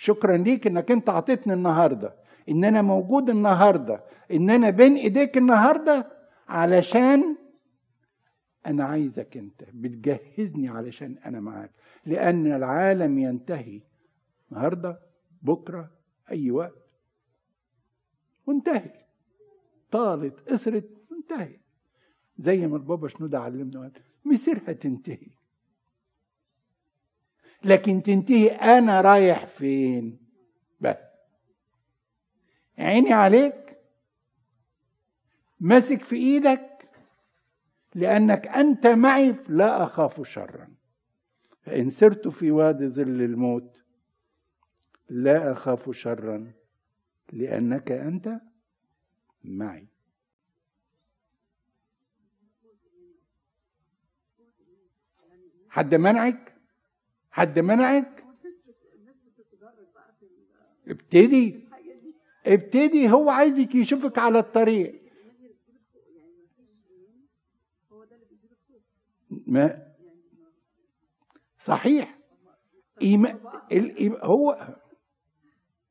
شكرا 0.00 0.36
ليك 0.36 0.66
إنك 0.66 0.90
أنت 0.90 1.08
عطيتني 1.08 1.52
النهارده. 1.52 2.14
إن 2.48 2.64
أنا 2.64 2.82
موجود 2.82 3.30
النهارده. 3.30 4.04
إن 4.32 4.50
أنا 4.50 4.70
بين 4.70 4.96
إيديك 4.96 5.36
النهارده. 5.36 6.12
علشان 6.48 7.36
أنا 8.66 8.84
عايزك 8.84 9.36
أنت. 9.36 9.64
بتجهزني 9.72 10.68
علشان 10.68 11.16
أنا 11.26 11.40
معاك. 11.40 11.70
لأن 12.06 12.52
العالم 12.52 13.18
ينتهي 13.18 13.80
النهارده 14.52 14.98
بكرة 15.42 15.90
أي 16.30 16.50
وقت. 16.50 16.86
وانتهي. 18.46 18.90
طالت 19.90 20.50
قصرت 20.50 20.88
انتهي. 21.12 21.56
زي 22.38 22.66
ما 22.66 22.76
البابا 22.76 23.08
شنودة 23.08 23.40
علمنا 23.40 23.90
مصيرها 24.24 24.72
تنتهي. 24.72 25.28
لكن 27.64 28.02
تنتهي 28.02 28.48
أنا 28.48 29.00
رايح 29.00 29.46
فين؟ 29.46 30.18
بس. 30.80 31.10
عيني 32.78 33.12
عليك. 33.12 33.76
ماسك 35.60 36.04
في 36.04 36.16
إيدك. 36.16 36.88
لأنك 37.94 38.46
أنت 38.46 38.86
معي 38.86 39.34
لا 39.48 39.84
أخاف 39.84 40.28
شرا. 40.28 40.68
فإن 41.62 41.90
سرت 41.90 42.28
في 42.28 42.50
وادي 42.50 42.88
ظل 42.88 43.22
الموت 43.22 43.82
لا 45.08 45.52
أخاف 45.52 45.90
شرا. 45.90 46.52
لأنك 47.32 47.92
أنت 47.92 48.40
معي. 49.44 49.86
حد 55.68 55.94
منعك؟ 55.94 56.49
حد 57.30 57.58
منعك؟ 57.58 58.24
ابتدي. 60.88 61.68
ابتدي 62.46 63.10
هو 63.10 63.30
عايزك 63.30 63.74
يشوفك 63.74 64.18
على 64.18 64.38
الطريق. 64.38 65.02
ما؟ 69.30 69.86
صحيح. 71.58 72.18
إيمان 73.02 73.38
هو 74.22 74.76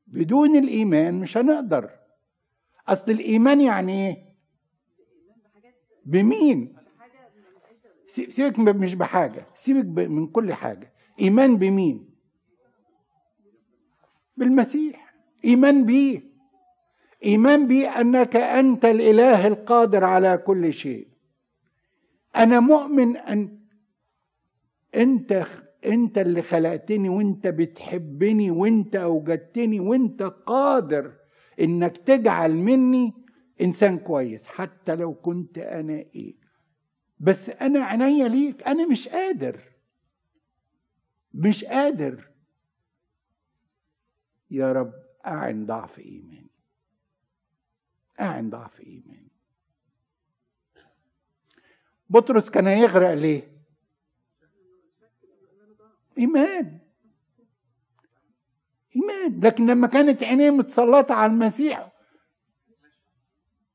بدون 0.06 0.56
الإيمان 0.56 1.20
مش 1.20 1.36
هنقدر. 1.36 1.90
أصل 2.88 3.10
الإيمان 3.10 3.60
يعني 3.60 4.08
إيه؟ 4.08 4.30
بمين؟ 6.04 6.76
سيبك 8.08 8.58
مش 8.58 8.94
بحاجة 8.94 9.46
سيبك 9.54 10.08
من 10.08 10.26
كل 10.26 10.52
حاجة. 10.52 10.92
إيمان 11.20 11.56
بمين؟ 11.56 12.10
بالمسيح. 14.36 15.14
إيمان 15.44 15.84
بيه. 15.84 16.20
إيمان 17.24 17.66
بيه 17.68 18.00
أنك 18.00 18.36
أنت 18.36 18.84
الإله 18.84 19.46
القادر 19.46 20.04
على 20.04 20.36
كل 20.38 20.72
شيء. 20.72 21.08
أنا 22.36 22.60
مؤمن 22.60 23.16
أن 23.16 23.58
أنت 24.94 25.46
أنت 25.86 26.18
اللي 26.18 26.42
خلقتني 26.42 27.08
وأنت 27.08 27.46
بتحبني 27.46 28.50
وأنت 28.50 28.96
أوجدتني 28.96 29.80
وأنت 29.80 30.22
قادر 30.22 31.12
إنك 31.60 31.96
تجعل 31.96 32.54
مني 32.54 33.12
إنسان 33.60 33.98
كويس 33.98 34.46
حتى 34.46 34.94
لو 34.94 35.14
كنت 35.14 35.58
أنا 35.58 36.04
إيه. 36.14 36.34
بس 37.20 37.50
أنا 37.50 37.84
عينيا 37.84 38.28
ليك. 38.28 38.62
أنا 38.62 38.86
مش 38.86 39.08
قادر. 39.08 39.69
مش 41.34 41.64
قادر. 41.64 42.30
يا 44.50 44.72
رب 44.72 44.92
أعن 45.26 45.66
ضعف 45.66 45.98
إيماني. 45.98 46.50
أعن 48.20 48.50
ضعف 48.50 48.80
إيماني. 48.80 49.30
بطرس 52.10 52.50
كان 52.50 52.66
هيغرق 52.66 53.14
ليه؟ 53.14 53.52
إيمان. 56.18 56.78
إيمان. 58.96 59.40
لكن 59.40 59.66
لما 59.66 59.86
كانت 59.86 60.22
عينيه 60.22 60.50
متسلطة 60.50 61.14
على 61.14 61.32
المسيح 61.32 61.92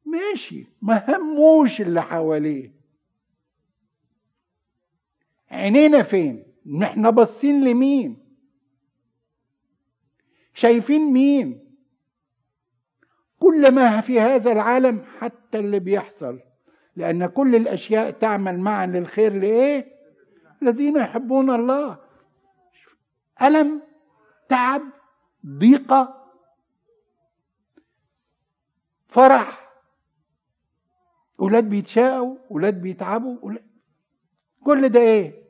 ماشي. 0.05 0.67
ما 0.81 1.15
هموش 1.15 1.81
اللي 1.81 2.01
حواليه. 2.01 2.71
عينينا 5.51 6.03
فين؟ 6.03 6.54
إحنا 6.83 7.09
باصين 7.09 7.63
لمين؟ 7.63 8.17
شايفين 10.53 11.13
مين؟ 11.13 11.65
كل 13.39 13.71
ما 13.71 14.01
في 14.01 14.19
هذا 14.19 14.51
العالم 14.51 15.05
حتى 15.19 15.59
اللي 15.59 15.79
بيحصل 15.79 16.39
لأن 16.95 17.25
كل 17.25 17.55
الأشياء 17.55 18.11
تعمل 18.11 18.59
معا 18.59 18.85
للخير 18.85 19.33
لإيه؟ 19.33 19.95
الذين 20.61 20.97
يحبون 20.97 21.49
الله 21.55 21.97
ألم 23.41 23.81
تعب 24.49 24.81
ضيقة 25.45 26.31
فرح 29.07 29.71
أولاد 31.39 31.69
بيتشاقوا 31.69 32.37
أولاد 32.51 32.81
بيتعبوا 32.81 33.37
أولاد 33.43 33.65
كل 34.63 34.89
ده 34.89 34.99
إيه؟ 34.99 35.44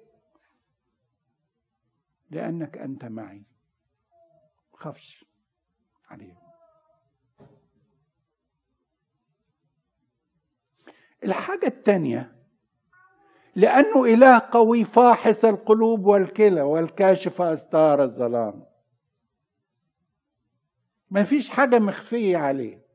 لأنك 2.35 2.77
أنت 2.77 3.05
معي. 3.05 3.43
خافش 4.73 5.25
عليهم. 6.09 6.37
الحاجة 11.23 11.67
الثانية 11.67 12.35
لأنه 13.55 14.05
إله 14.05 14.39
قوي 14.39 14.85
فاحص 14.85 15.45
القلوب 15.45 16.05
والكلى 16.05 16.61
والكاشف 16.61 17.41
أستار 17.41 18.03
الظلام. 18.03 18.65
ما 21.11 21.23
فيش 21.23 21.49
حاجة 21.49 21.79
مخفية 21.79 22.37
عليه. 22.37 22.85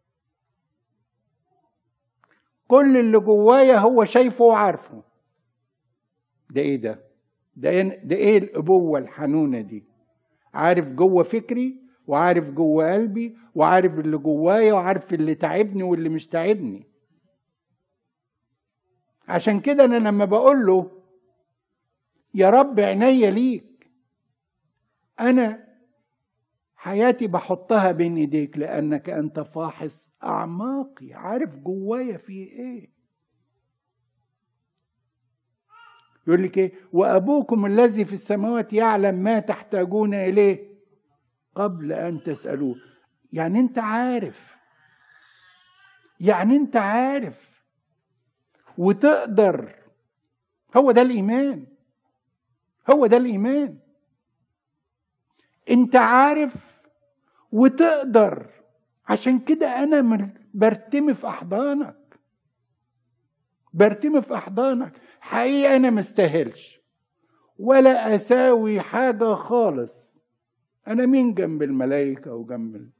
كل 2.68 2.96
اللي 2.96 3.18
جوايا 3.18 3.78
هو 3.78 4.04
شايفه 4.04 4.44
وعارفه. 4.44 5.02
ده 6.50 6.60
إيه 6.60 6.76
ده؟ 6.76 7.09
ده 7.56 7.70
إيه, 7.70 8.00
ده 8.04 8.16
إيه 8.16 8.38
الأبوة 8.38 8.98
الحنونة 8.98 9.60
دي؟ 9.60 9.84
عارف 10.54 10.88
جوه 10.88 11.22
فكري 11.22 11.80
وعارف 12.06 12.50
جوه 12.50 12.92
قلبي 12.94 13.36
وعارف 13.54 13.98
اللي 13.98 14.16
جوايا 14.18 14.72
وعارف 14.72 15.14
اللي 15.14 15.34
تعبني 15.34 15.82
واللي 15.82 16.08
مش 16.08 16.26
تعبني. 16.26 16.86
عشان 19.28 19.60
كده 19.60 19.84
أنا 19.84 19.96
لما 20.08 20.24
بقول 20.24 20.66
له 20.66 20.90
يا 22.34 22.50
رب 22.50 22.80
عينيا 22.80 23.30
ليك 23.30 23.90
أنا 25.20 25.64
حياتي 26.76 27.26
بحطها 27.26 27.92
بين 27.92 28.16
إيديك 28.16 28.58
لأنك 28.58 29.10
أنت 29.10 29.40
فاحص 29.40 30.08
أعماقي. 30.22 31.12
عارف 31.12 31.56
جوايا 31.56 32.16
في 32.16 32.32
إيه؟ 32.32 32.90
يقول 36.30 36.42
لك 36.44 36.58
إيه؟ 36.58 36.72
وأبوكم 36.92 37.66
الذي 37.66 38.04
في 38.04 38.12
السماوات 38.12 38.72
يعلم 38.72 39.14
ما 39.14 39.38
تحتاجون 39.40 40.14
إليه 40.14 40.70
قبل 41.54 41.92
أن 41.92 42.22
تسألوه. 42.22 42.76
يعني 43.32 43.60
أنت 43.60 43.78
عارف. 43.78 44.56
يعني 46.20 46.56
أنت 46.56 46.76
عارف. 46.76 47.64
وتقدر. 48.78 49.74
هو 50.76 50.90
ده 50.90 51.02
الإيمان. 51.02 51.66
هو 52.94 53.06
ده 53.06 53.16
الإيمان. 53.16 53.78
أنت 55.70 55.96
عارف 55.96 56.54
وتقدر. 57.52 58.46
عشان 59.08 59.38
كده 59.38 59.82
أنا 59.82 60.30
برتمي 60.54 61.14
في 61.14 61.26
أحضانك. 61.26 61.99
برتمي 63.74 64.22
في 64.22 64.34
أحضانك. 64.34 64.92
حقيقه 65.20 65.76
أنا 65.76 65.90
مستاهلش 65.90 66.80
ولا 67.58 68.14
أساوي 68.14 68.80
حاجة 68.80 69.34
خالص. 69.34 69.92
أنا 70.88 71.06
مين 71.06 71.34
جنب 71.34 71.62
الملائكة 71.62 72.34
وجنب 72.34 72.90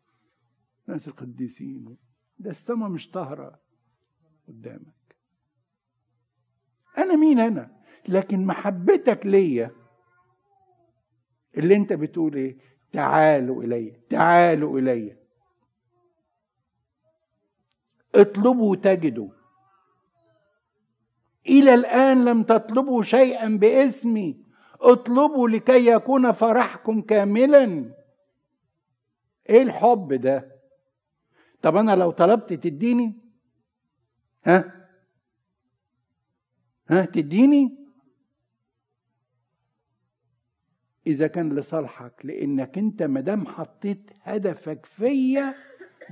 الناس 0.89 1.09
القديسين؟ 1.09 1.97
ده 2.39 2.51
السما 2.51 2.89
مش 2.89 3.11
طاهرة 3.11 3.61
قدامك. 4.49 4.95
أنا 6.99 7.17
مين 7.17 7.39
أنا؟ 7.41 7.71
لكن 8.09 8.47
محبتك 8.47 9.27
ليا. 9.27 9.71
اللي 11.57 11.77
أنت 11.77 11.93
بتقول 11.93 12.35
إيه؟ 12.35 12.57
تعالوا 12.93 13.63
إلي 13.63 14.01
تعالوا 14.11 14.79
إلي. 14.79 15.17
اطلبوا 18.15 18.77
تجدوا 18.77 19.31
إلى 21.47 21.75
الآن 21.75 22.25
لم 22.25 22.43
تطلبوا 22.43 23.03
شيئا 23.03 23.49
باسمي. 23.49 24.45
اطلبوا 24.81 25.49
لكي 25.49 25.87
يكون 25.87 26.33
فرحكم 26.33 27.03
كاملا. 27.03 27.95
إيه 29.49 29.63
الحب 29.63 30.13
ده؟ 30.13 30.57
طب 31.63 31.77
أنا 31.77 31.97
لو 31.97 32.11
طلبت 32.11 32.53
تديني؟ 32.53 33.15
ها؟ 34.45 34.87
ها؟ 36.89 37.05
تديني؟ 37.05 37.77
إذا 41.07 41.27
كان 41.27 41.55
لصالحك 41.55 42.13
لأنك 42.25 42.79
أنت 42.79 43.03
مدام 43.03 43.47
حطيت 43.47 44.11
هدفك 44.23 44.87
فيا 44.87 45.55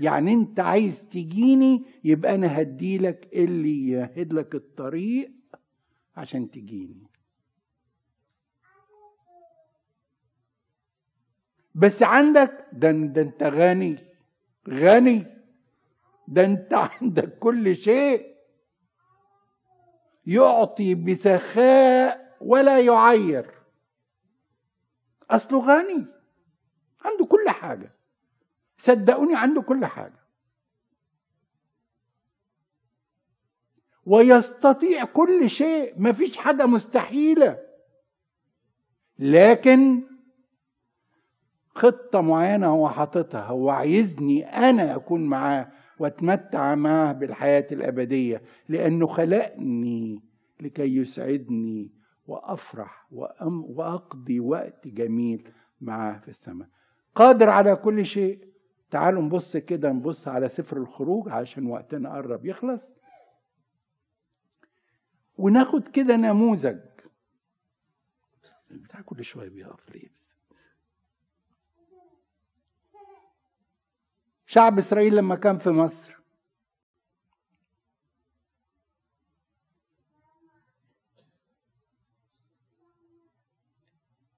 يعني 0.01 0.33
انت 0.33 0.61
عايز 0.61 1.09
تجيني 1.09 1.85
يبقى 2.05 2.35
أنا 2.35 2.61
هديلك 2.61 3.29
اللي 3.33 3.89
يهد 3.89 4.33
لك 4.33 4.55
الطريق 4.55 5.33
عشان 6.17 6.51
تجيني. 6.51 7.07
بس 11.75 12.03
عندك 12.03 12.67
ده, 12.73 12.91
ده 12.91 13.23
انت 13.23 13.43
غني 13.43 13.99
غني 14.69 15.27
ده 16.29 16.45
انت 16.45 16.75
عندك 16.75 17.39
كل 17.39 17.77
شيء. 17.77 18.39
يعطي 20.27 20.95
بسخاء 20.95 22.37
ولا 22.41 22.81
يعير. 22.81 23.51
أصله 25.31 25.59
غني 25.59 26.07
عنده 27.05 27.27
كل 27.27 27.49
حاجة. 27.49 27.98
صدقوني 28.79 29.37
عنده 29.37 29.63
كل 29.63 29.85
حاجة. 29.87 30.19
ويستطيع 34.07 35.05
كل 35.05 35.51
شيء 35.51 35.95
مفيش 35.97 36.37
حاجة 36.37 36.67
مستحيلة. 36.67 37.59
لكن 39.19 40.03
خطة 41.75 42.21
معينة 42.21 42.67
هو 42.67 42.89
حاططها 42.89 43.45
هو 43.45 43.71
عايزني 43.71 44.47
أنا 44.47 44.97
أكون 44.97 45.27
معاه 45.27 45.73
وأتمتع 45.99 46.75
معاه 46.75 47.13
بالحياة 47.13 47.67
الأبدية 47.73 48.43
لأنه 48.69 49.07
خلقني 49.07 50.23
لكي 50.61 50.97
يسعدني 50.97 51.91
وأفرح 52.27 53.07
وأقضي 53.13 54.41
وقت 54.41 54.89
جميل 54.89 55.49
معاه 55.81 56.19
في 56.19 56.29
السماء. 56.29 56.69
قادر 57.15 57.49
على 57.49 57.77
كل 57.77 58.07
شيء؟ 58.07 58.48
تعالوا 58.91 59.23
نبص 59.23 59.57
كده 59.57 59.93
نبص 59.93 60.29
على 60.29 60.49
سفر 60.49 60.77
الخروج 60.77 61.29
عشان 61.29 61.67
وقتنا 61.67 62.15
قرب 62.15 62.47
يخلص. 62.47 62.89
وناخد 65.39 65.89
كده 65.89 66.17
نموذج. 66.17 66.79
بتاع 68.71 69.01
كل 69.01 69.25
شوية 69.25 69.49
بيقف 69.49 69.91
ليه 69.91 70.09
شعب 74.47 74.79
إسرائيل 74.79 75.17
لما 75.17 75.37
كان 75.37 75.59
في 75.59 75.71
مصر. 75.71 76.19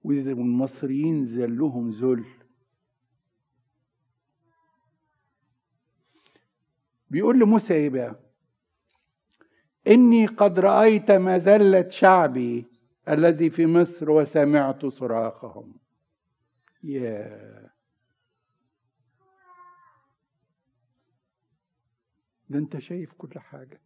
والمصريين 0.04 1.24
ذلهم 1.24 1.90
ذل. 1.90 2.39
بيقول 7.10 7.38
لموسى 7.40 7.74
إيه 7.74 7.90
بقى؟ 7.90 8.20
إني 9.86 10.26
قد 10.26 10.58
رأيت 10.58 11.10
مذله 11.10 11.88
شعبي 11.88 12.66
الذي 13.08 13.50
في 13.50 13.66
مصر 13.66 14.10
وسمعت 14.10 14.86
صراخهم. 14.86 15.74
يا 16.82 17.70
ده 22.48 22.58
أنت 22.58 22.78
شايف 22.78 23.12
كل 23.12 23.38
حاجة. 23.38 23.80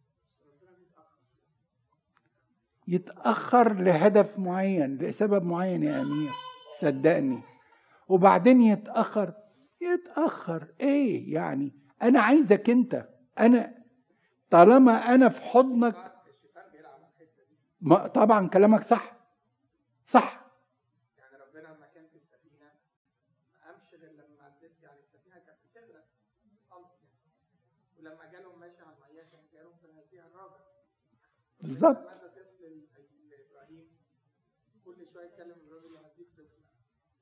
يتأخر 2.87 3.73
لهدف 3.73 4.39
معين 4.39 4.97
لسبب 4.97 5.43
معين 5.43 5.83
يا 5.83 6.01
أمير. 6.01 6.29
صدقني. 6.79 7.39
وبعدين 8.07 8.61
يتأخر. 8.61 9.33
يتأخر. 9.81 10.67
إيه 10.81 11.33
يعني؟ 11.33 11.73
أنا 12.01 12.21
عايزك 12.21 12.69
أنت 12.69 13.07
أنا 13.39 13.83
طالما 14.51 14.91
أنا 15.15 15.29
في 15.29 15.41
حضنك 15.41 16.11
ما 17.81 18.07
طبعا 18.07 18.47
كلامك 18.49 18.83
صح. 18.83 19.15
صح. 20.07 20.45
يعني 21.17 21.35
ربنا 21.37 21.67
لما 21.67 21.87
كان 21.87 22.07
في 22.07 22.15
السفينة 22.15 22.71
ما 23.61 23.67
قامش 23.67 23.93
غير 23.93 24.11
لما 24.11 24.43
عدت 24.43 24.81
يعني 24.83 24.99
السفينة 24.99 25.39
كانت 25.39 25.59
بتغرق 25.71 26.05
خالص 26.69 26.91
يعني. 27.03 27.19
ولما 27.99 28.25
جالهم 28.31 28.59
ماشي 28.59 28.81
على 28.81 28.95
الميه 28.97 29.23
كان 29.23 29.43
جالهم 29.53 29.77
في 29.77 29.85
الهزيع 29.85 30.25
الرابع. 30.25 30.59
بالظبط. 31.61 31.97
إبراهيم 33.51 33.87
كل 34.85 35.07
شوية 35.13 35.25
يتكلم 35.25 35.57
الراجل 35.67 35.97
هديك 35.97 36.27
طفل 36.33 36.63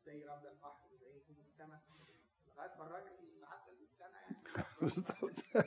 زي 0.06 0.26
رب 0.26 0.45
البحر 0.45 0.88
وزي 0.93 1.08
نجوم 1.15 1.45
السماء. 1.45 1.82
لغاية 2.47 2.78
ما 2.78 2.86
الراجل 2.86 3.22
بالظبط 4.81 5.31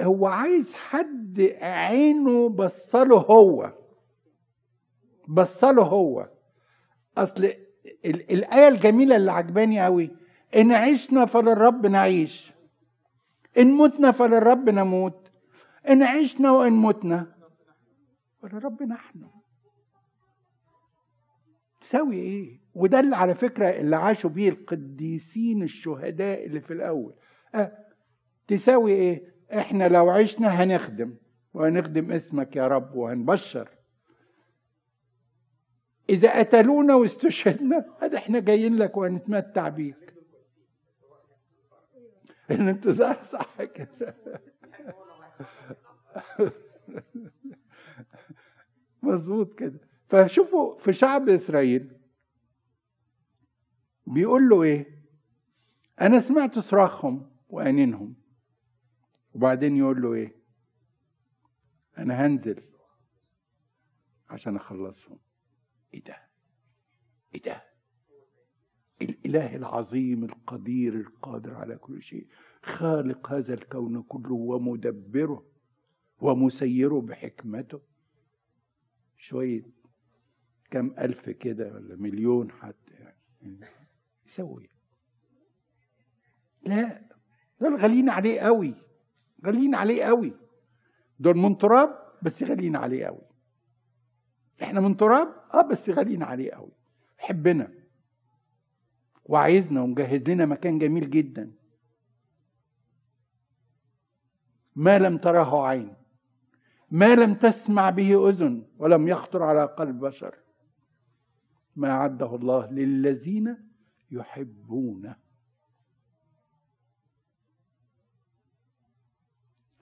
هو 0.00 0.26
عايز 0.26 0.74
حد 0.74 1.40
عينه 1.60 2.48
بصله 2.48 3.16
هو. 3.16 3.72
بصله 5.28 5.82
هو. 5.82 6.28
أصل 7.18 7.44
ال- 7.44 8.32
الآية 8.32 8.68
الجميلة 8.68 9.16
اللي 9.16 9.32
عجباني 9.32 9.84
قوي 9.84 10.10
إن 10.56 10.72
عشنا 10.72 11.26
فللرب 11.26 11.86
نعيش. 11.86 12.51
إن 13.58 13.72
متنا 13.72 14.12
فللرب 14.12 14.68
نموت 14.68 15.30
إن 15.88 16.02
عشنا 16.02 16.50
وإن 16.50 16.72
متنا 16.72 17.34
فللرب 18.42 18.82
نحن. 18.82 19.24
تساوي 21.80 22.16
إيه؟ 22.16 22.60
وده 22.74 23.00
اللي 23.00 23.16
على 23.16 23.34
فكرة 23.34 23.68
اللي 23.68 23.96
عاشوا 23.96 24.30
بيه 24.30 24.48
القديسين 24.48 25.62
الشهداء 25.62 26.46
اللي 26.46 26.60
في 26.60 26.72
الأول. 26.72 27.14
أه 27.54 27.78
تساوي 28.46 28.92
إيه؟ 28.92 29.34
إحنا 29.58 29.88
لو 29.88 30.10
عشنا 30.10 30.48
هنخدم. 30.48 31.14
وهنخدم 31.54 32.12
اسمك 32.12 32.56
يا 32.56 32.66
رب 32.66 32.94
وهنبشر. 32.94 33.68
إذا 36.10 36.38
قتلونا 36.38 36.94
واستشهدنا 36.94 37.84
هذا 38.02 38.18
إحنا 38.18 38.40
جايين 38.40 38.76
لك 38.76 38.96
وهنتمتع 38.96 39.68
بيك 42.52 42.60
الانتظار 42.60 43.22
صح 43.22 43.62
كده. 43.62 44.16
مظبوط 49.02 49.54
كده. 49.58 49.80
فشوفوا 50.08 50.78
في 50.78 50.92
شعب 50.92 51.28
إسرائيل 51.28 52.00
بيقول 54.06 54.48
له 54.48 54.62
إيه؟ 54.62 55.02
أنا 56.00 56.20
سمعت 56.20 56.58
صراخهم 56.58 57.36
وأنينهم. 57.48 58.14
وبعدين 59.34 59.76
يقول 59.76 60.02
له 60.02 60.14
إيه؟ 60.14 60.42
أنا 61.98 62.26
هنزل 62.26 62.62
عشان 64.28 64.56
أخلصهم. 64.56 65.18
إيه 65.94 66.04
ده؟ 66.04 66.16
إيه 67.34 67.42
ده؟ 67.42 67.71
الإله 69.04 69.56
العظيم 69.56 70.24
القدير 70.24 70.94
القادر 70.94 71.54
على 71.54 71.76
كل 71.76 72.02
شيء. 72.02 72.26
خالق 72.62 73.32
هذا 73.32 73.54
الكون 73.54 74.02
كله 74.02 74.34
ومدبره 74.34 75.46
ومسيره 76.20 77.00
بحكمته. 77.00 77.80
شوية 79.16 79.62
كم 80.70 80.94
ألف 80.98 81.30
كده 81.30 81.72
ولا 81.74 81.96
مليون 81.96 82.50
حتى 82.50 82.92
يعني 82.92 83.66
يسوي. 84.26 84.68
لا 86.62 87.02
دول 87.60 87.76
غاليين 87.76 88.08
عليه 88.10 88.40
قوي 88.40 88.74
غاليين 89.46 89.74
عليه 89.74 90.04
قوي. 90.04 90.32
دول 91.18 91.36
من 91.36 91.58
تراب 91.58 91.98
بس 92.22 92.42
غاليين 92.42 92.76
عليه 92.76 93.06
قوي. 93.06 93.26
إحنا 94.62 94.80
من 94.80 94.96
تراب؟ 94.96 95.28
آه 95.54 95.62
بس 95.62 95.90
غاليين 95.90 96.22
عليه 96.22 96.50
قوي. 96.50 96.72
حبنا 97.18 97.81
وعايزنا 99.24 99.82
ومجهز 99.82 100.28
لنا 100.28 100.46
مكان 100.46 100.78
جميل 100.78 101.10
جدا. 101.10 101.52
ما 104.76 104.98
لم 104.98 105.18
تره 105.18 105.66
عين 105.66 105.94
ما 106.90 107.14
لم 107.14 107.34
تسمع 107.34 107.90
به 107.90 108.28
أذن 108.28 108.66
ولم 108.78 109.08
يخطر 109.08 109.42
على 109.42 109.64
قلب 109.64 110.00
بشر. 110.00 110.34
ما 111.76 111.90
اعده 111.90 112.34
الله 112.34 112.70
للذين 112.70 113.56
يحبونه. 114.10 115.16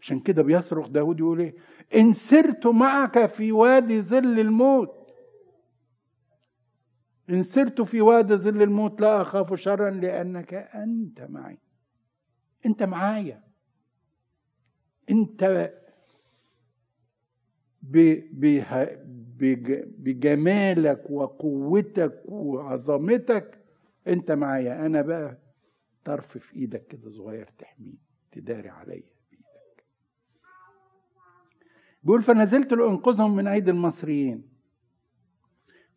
عشان 0.01 0.21
كده 0.21 0.43
بيصرخ 0.43 0.89
داود 0.89 1.19
يقول 1.21 1.41
إيه؟ 1.41 1.55
إن 1.95 2.13
سرت 2.13 2.67
معك 2.67 3.27
في 3.27 3.53
وادي 3.53 4.03
ظل 4.03 4.41
الموت. 4.41 5.00
إن 7.31 7.43
سرت 7.43 7.81
في 7.81 8.01
وادي 8.01 8.35
ظل 8.35 8.63
الموت 8.63 9.01
لا 9.01 9.23
أخاف 9.23 9.55
شرا 9.55 9.91
لأنك 9.91 10.55
أنت 10.55 11.21
معي. 11.21 11.59
أنت 12.67 12.83
معايا. 12.83 13.43
أنت 15.11 15.71
بجمالك 19.99 21.11
وقوتك 21.11 22.23
وعظمتك. 22.25 23.59
أنت 24.09 24.33
معايا. 24.33 24.87
أنا 24.87 25.03
بقى 25.03 25.39
طرف 26.05 26.39
في 26.39 26.57
إيدك 26.57 26.87
كده 26.87 27.11
صغير 27.11 27.51
تحميه 27.59 27.99
تداري 28.33 28.69
عليا 28.69 29.03
بإيدك. 29.31 29.85
بيقول 32.03 32.23
فنزلت 32.23 32.73
لأنقذهم 32.73 33.37
من 33.37 33.47
أيدي 33.47 33.71
المصريين. 33.71 34.50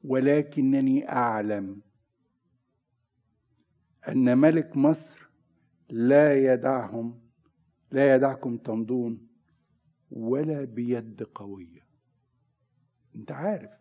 ولكنني 0.03 1.09
أعلم 1.09 1.81
أن 4.07 4.37
ملك 4.37 4.77
مصر 4.77 5.29
لا 5.89 6.53
يدعهم 6.53 7.21
لا 7.91 8.15
يدعكم 8.15 8.57
تمضون 8.57 9.27
ولا 10.11 10.63
بيد 10.63 11.23
قوية. 11.23 11.87
أنت 13.15 13.31
عارف 13.31 13.71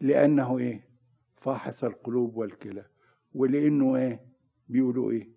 لأنه 0.00 0.58
إيه؟ 0.58 0.88
فاحص 1.36 1.84
القلوب 1.84 2.36
والكلى. 2.36 2.86
ولأنه 3.34 3.96
إيه؟ 3.96 4.20
بيقولوا 4.68 5.10
إيه؟ 5.10 5.28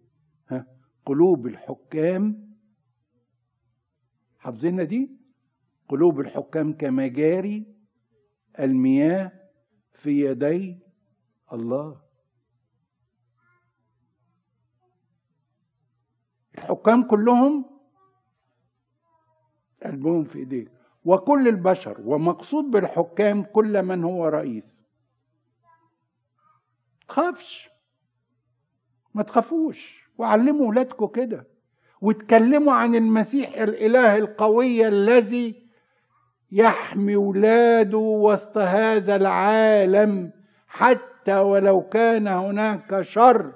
ها؟ 0.50 0.68
قلوب 1.06 1.48
الحكام. 1.48 2.54
حافظينها 4.38 4.84
دي؟ 4.84 5.10
قلوب 5.90 6.20
الحكام 6.20 6.74
كمجاري 6.74 7.66
المياه 8.60 9.32
في 9.94 10.26
يدي 10.26 10.80
الله. 11.54 12.02
الحكام 16.58 17.04
كلهم 17.04 17.66
قلبهم 19.84 20.24
في 20.24 20.40
إيديك. 20.40 20.72
وكل 21.06 21.48
البشر 21.48 22.02
ومقصود 22.06 22.64
بالحكام 22.66 23.44
كل 23.44 23.84
من 23.84 24.04
هو 24.04 24.28
رئيس. 24.28 24.64
تخافش. 27.08 27.70
ما 29.14 29.24
تخافوش. 29.24 30.10
وعلموا 30.18 30.68
ولادكم 30.68 31.08
كده. 31.08 31.48
واتكلموا 32.02 32.74
عن 32.74 32.96
المسيح 32.96 33.58
الإله 33.58 34.18
القوي 34.18 34.88
الذي 34.88 35.63
يحمي 36.54 37.16
ولاده 37.16 37.98
وسط 37.98 38.58
هذا 38.58 39.16
العالم 39.16 40.32
حتى 40.68 41.36
ولو 41.36 41.82
كان 41.82 42.28
هناك 42.28 43.02
شر 43.02 43.54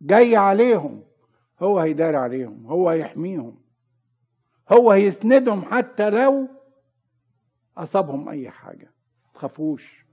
جاي 0.00 0.36
عليهم. 0.36 1.02
هو 1.60 1.78
هيدار 1.78 2.16
عليهم 2.16 2.66
هو 2.66 2.88
هيحميهم 2.88 3.58
هو 4.72 4.90
هيسندهم 4.92 5.64
حتى 5.64 6.10
لو 6.10 6.48
أصابهم 7.76 8.28
أي 8.28 8.50
حاجة. 8.50 8.92
تخافوش 9.34 10.06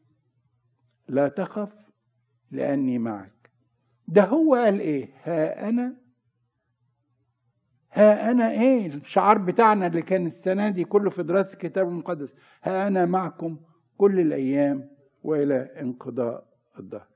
لا 1.08 1.28
تخف 1.28 1.74
لأني 2.52 2.98
معك. 2.98 3.50
ده 4.08 4.24
هو 4.24 4.56
قال 4.56 4.80
إيه؟ 4.80 5.10
ها 5.24 5.70
أنا 5.70 5.94
ها 7.96 8.32
أنا 8.32 8.52
إيه 8.52 8.88
الشعار 8.88 9.38
بتاعنا 9.38 9.88
اللي 9.88 10.02
كان 10.02 10.28
السنة 10.28 10.70
دي 10.70 10.84
كله 10.84 11.10
في 11.10 11.24
دراسة 11.24 11.54
الكتاب 11.54 11.88
المقدس؟ 11.88 12.30
ها 12.64 12.88
أنا 12.88 13.06
معكم 13.06 13.58
كل 13.98 14.20
الأيام 14.20 14.90
وإلى 15.24 15.70
انقضاء 15.82 16.46
الدهر. 16.80 17.08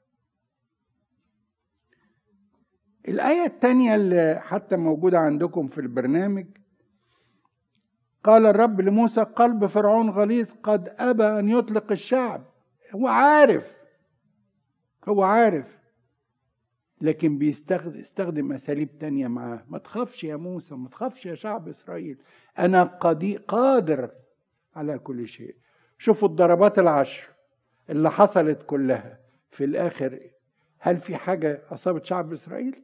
الآية 3.08 3.46
الثانية 3.46 3.96
اللي 3.96 4.39
حتى 4.44 4.76
موجودة 4.76 5.20
عندكم 5.20 5.68
في 5.68 5.82
البرنامج 5.82 6.46
قال 8.24 8.46
الرب 8.46 8.82
لموسى 8.82 9.22
قلب 9.24 9.65
فرعون 9.65 10.10
غليظ 10.10 10.50
قد 10.63 10.96
أبى 10.98 11.24
أن 11.24 11.50
يطلق 11.50 11.92
الشعب. 11.92 12.44
هو 12.96 13.08
عارف 13.08 13.74
هو 15.08 15.24
عارف 15.24 15.79
لكن 17.01 17.38
بيستخدم 17.38 17.99
استخدم 17.99 18.51
أساليب 18.51 18.97
تانية 18.99 19.27
معاه 19.27 19.63
ما 19.69 19.77
تخافش 19.77 20.23
يا 20.23 20.35
موسى 20.35 20.75
ما 20.75 20.89
تخافش 20.89 21.25
يا 21.25 21.35
شعب 21.35 21.67
إسرائيل 21.67 22.17
أنا 22.59 22.83
قدي 22.83 23.38
قادر 23.38 24.09
على 24.75 24.99
كل 24.99 25.27
شيء 25.27 25.55
شوفوا 25.97 26.27
الضربات 26.27 26.79
العشر 26.79 27.29
اللي 27.89 28.12
حصلت 28.12 28.63
كلها 28.65 29.19
في 29.51 29.63
الآخر 29.63 30.19
هل 30.79 30.97
في 30.97 31.15
حاجة 31.15 31.62
أصابت 31.71 32.05
شعب 32.05 32.33
إسرائيل؟ 32.33 32.75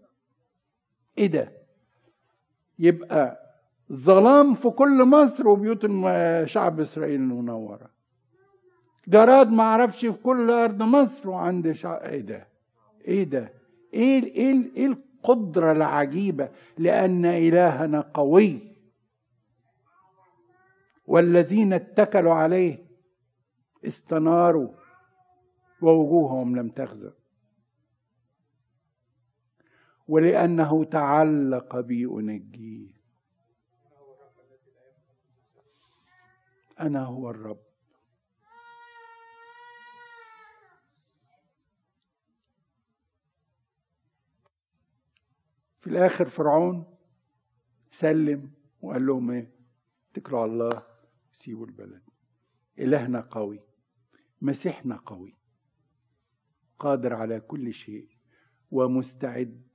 إيه 1.17 1.28
ده؟ 1.28 1.51
يبقى 2.80 3.39
ظلام 3.91 4.54
في 4.54 4.69
كل 4.69 5.04
مصر 5.06 5.47
وبيوت 5.47 5.86
شعب 6.47 6.80
إسرائيل 6.80 7.21
منورة 7.21 7.89
جراد 9.08 9.51
ما 9.51 9.63
أعرفش 9.63 10.06
في 10.06 10.12
كل 10.23 10.51
أرض 10.51 10.84
مصر 10.84 11.30
وعند 11.30 11.71
شعب 11.71 12.01
إيه 12.01 12.21
ده؟ 12.21 12.47
إيه 13.08 13.23
ده؟ 13.23 13.54
إيه 13.96 14.24
إيه 14.24 14.76
إيه 14.76 14.86
القدرة 14.86 15.72
العجيبة؟ 15.72 16.50
لأن 16.78 17.26
إلهنا 17.26 18.02
قوي. 18.02 18.76
والذين 21.08 21.74
اتكلوا 21.74 22.34
عليه 22.34 22.86
استناروا 23.86 24.70
ووجوههم 25.82 26.56
لم 26.56 26.70
تخزى 26.70 27.12
ولأنه 30.08 30.84
تعلق 30.84 31.80
بي 31.80 32.06
أنجيه 32.06 32.88
أنا 36.80 37.04
هو 37.06 37.30
الرب. 37.30 37.64
في 45.86 45.91
الآخر 45.91 46.26
فرعون 46.30 46.86
سلم 47.91 48.52
وقال 48.82 49.06
لهم 49.06 49.32
إيه؟ 49.32 49.52
اتكلوا 50.12 50.39
على 50.41 50.52
الله 50.52 50.84
سيبوا 51.34 51.65
البلد. 51.65 52.02
إلهنا 52.80 53.21
قوي 53.21 53.60
مسيحنا 54.41 54.95
قوي 54.95 55.36
قادر 56.80 57.13
على 57.13 57.39
كل 57.39 57.74
شيء 57.74 58.10
ومستعد 58.71 59.67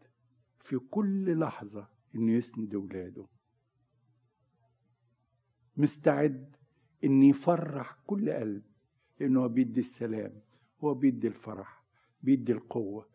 في 0.61 0.79
كل 0.79 1.39
لحظة 1.39 1.89
إنه 2.15 2.33
يسند 2.33 2.75
ولاده 2.75 3.27
مستعد 5.77 6.57
إن 7.05 7.23
يفرح 7.23 7.97
كل 8.07 8.31
قلب 8.31 8.63
لأنه 9.21 9.47
بيدي 9.47 9.81
السلام 9.81 10.41
هو 10.85 10.95
بيدي 10.95 11.29
الفرح 11.29 11.85
بيدي 12.23 12.53
القوة 12.53 13.09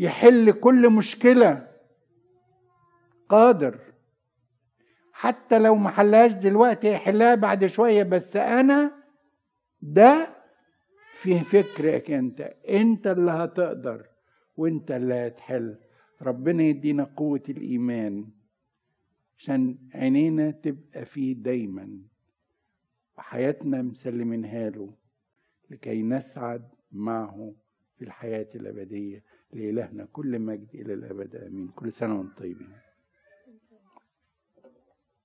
يحل 0.00 0.52
كل 0.52 0.90
مشكلة. 0.90 1.68
قادر. 3.28 3.78
حتى 5.12 5.58
لو 5.58 5.74
ما 5.74 5.90
حلهاش 5.90 6.32
دلوقتي 6.32 6.92
يحلها 6.92 7.34
بعد 7.34 7.66
شوية 7.66 8.02
بس 8.02 8.36
أنا 8.36 8.92
ده 9.82 10.36
في 11.22 11.38
فكرك 11.38 12.10
أنت 12.10 12.40
أنت 12.68 13.06
اللي 13.06 13.30
هتقدر 13.30 14.06
وأنت 14.56 14.90
اللي 14.90 15.14
هتحل. 15.14 15.76
ربنا 16.22 16.62
يدينا 16.62 17.04
قوة 17.16 17.42
الإيمان 17.48 18.28
عشان 19.38 19.78
عينينا 19.94 20.50
تبقى 20.50 21.04
فيه 21.04 21.34
دايما. 21.34 21.98
وحياتنا 23.18 23.82
مسلمينها 23.82 24.70
له 24.70 24.94
لكي 25.70 26.02
نسعد 26.02 26.68
معه 26.92 27.54
في 27.96 28.04
الحياة 28.04 28.48
الأبدية. 28.54 29.22
لإلهنا 29.52 30.08
كل 30.12 30.38
مجد 30.38 30.68
إلى 30.74 30.94
الأبد 30.94 31.36
آمين. 31.36 31.68
كل 31.68 31.92
سنة 31.92 32.18
وأنتم 32.18 32.34
طيبين. 32.34 32.68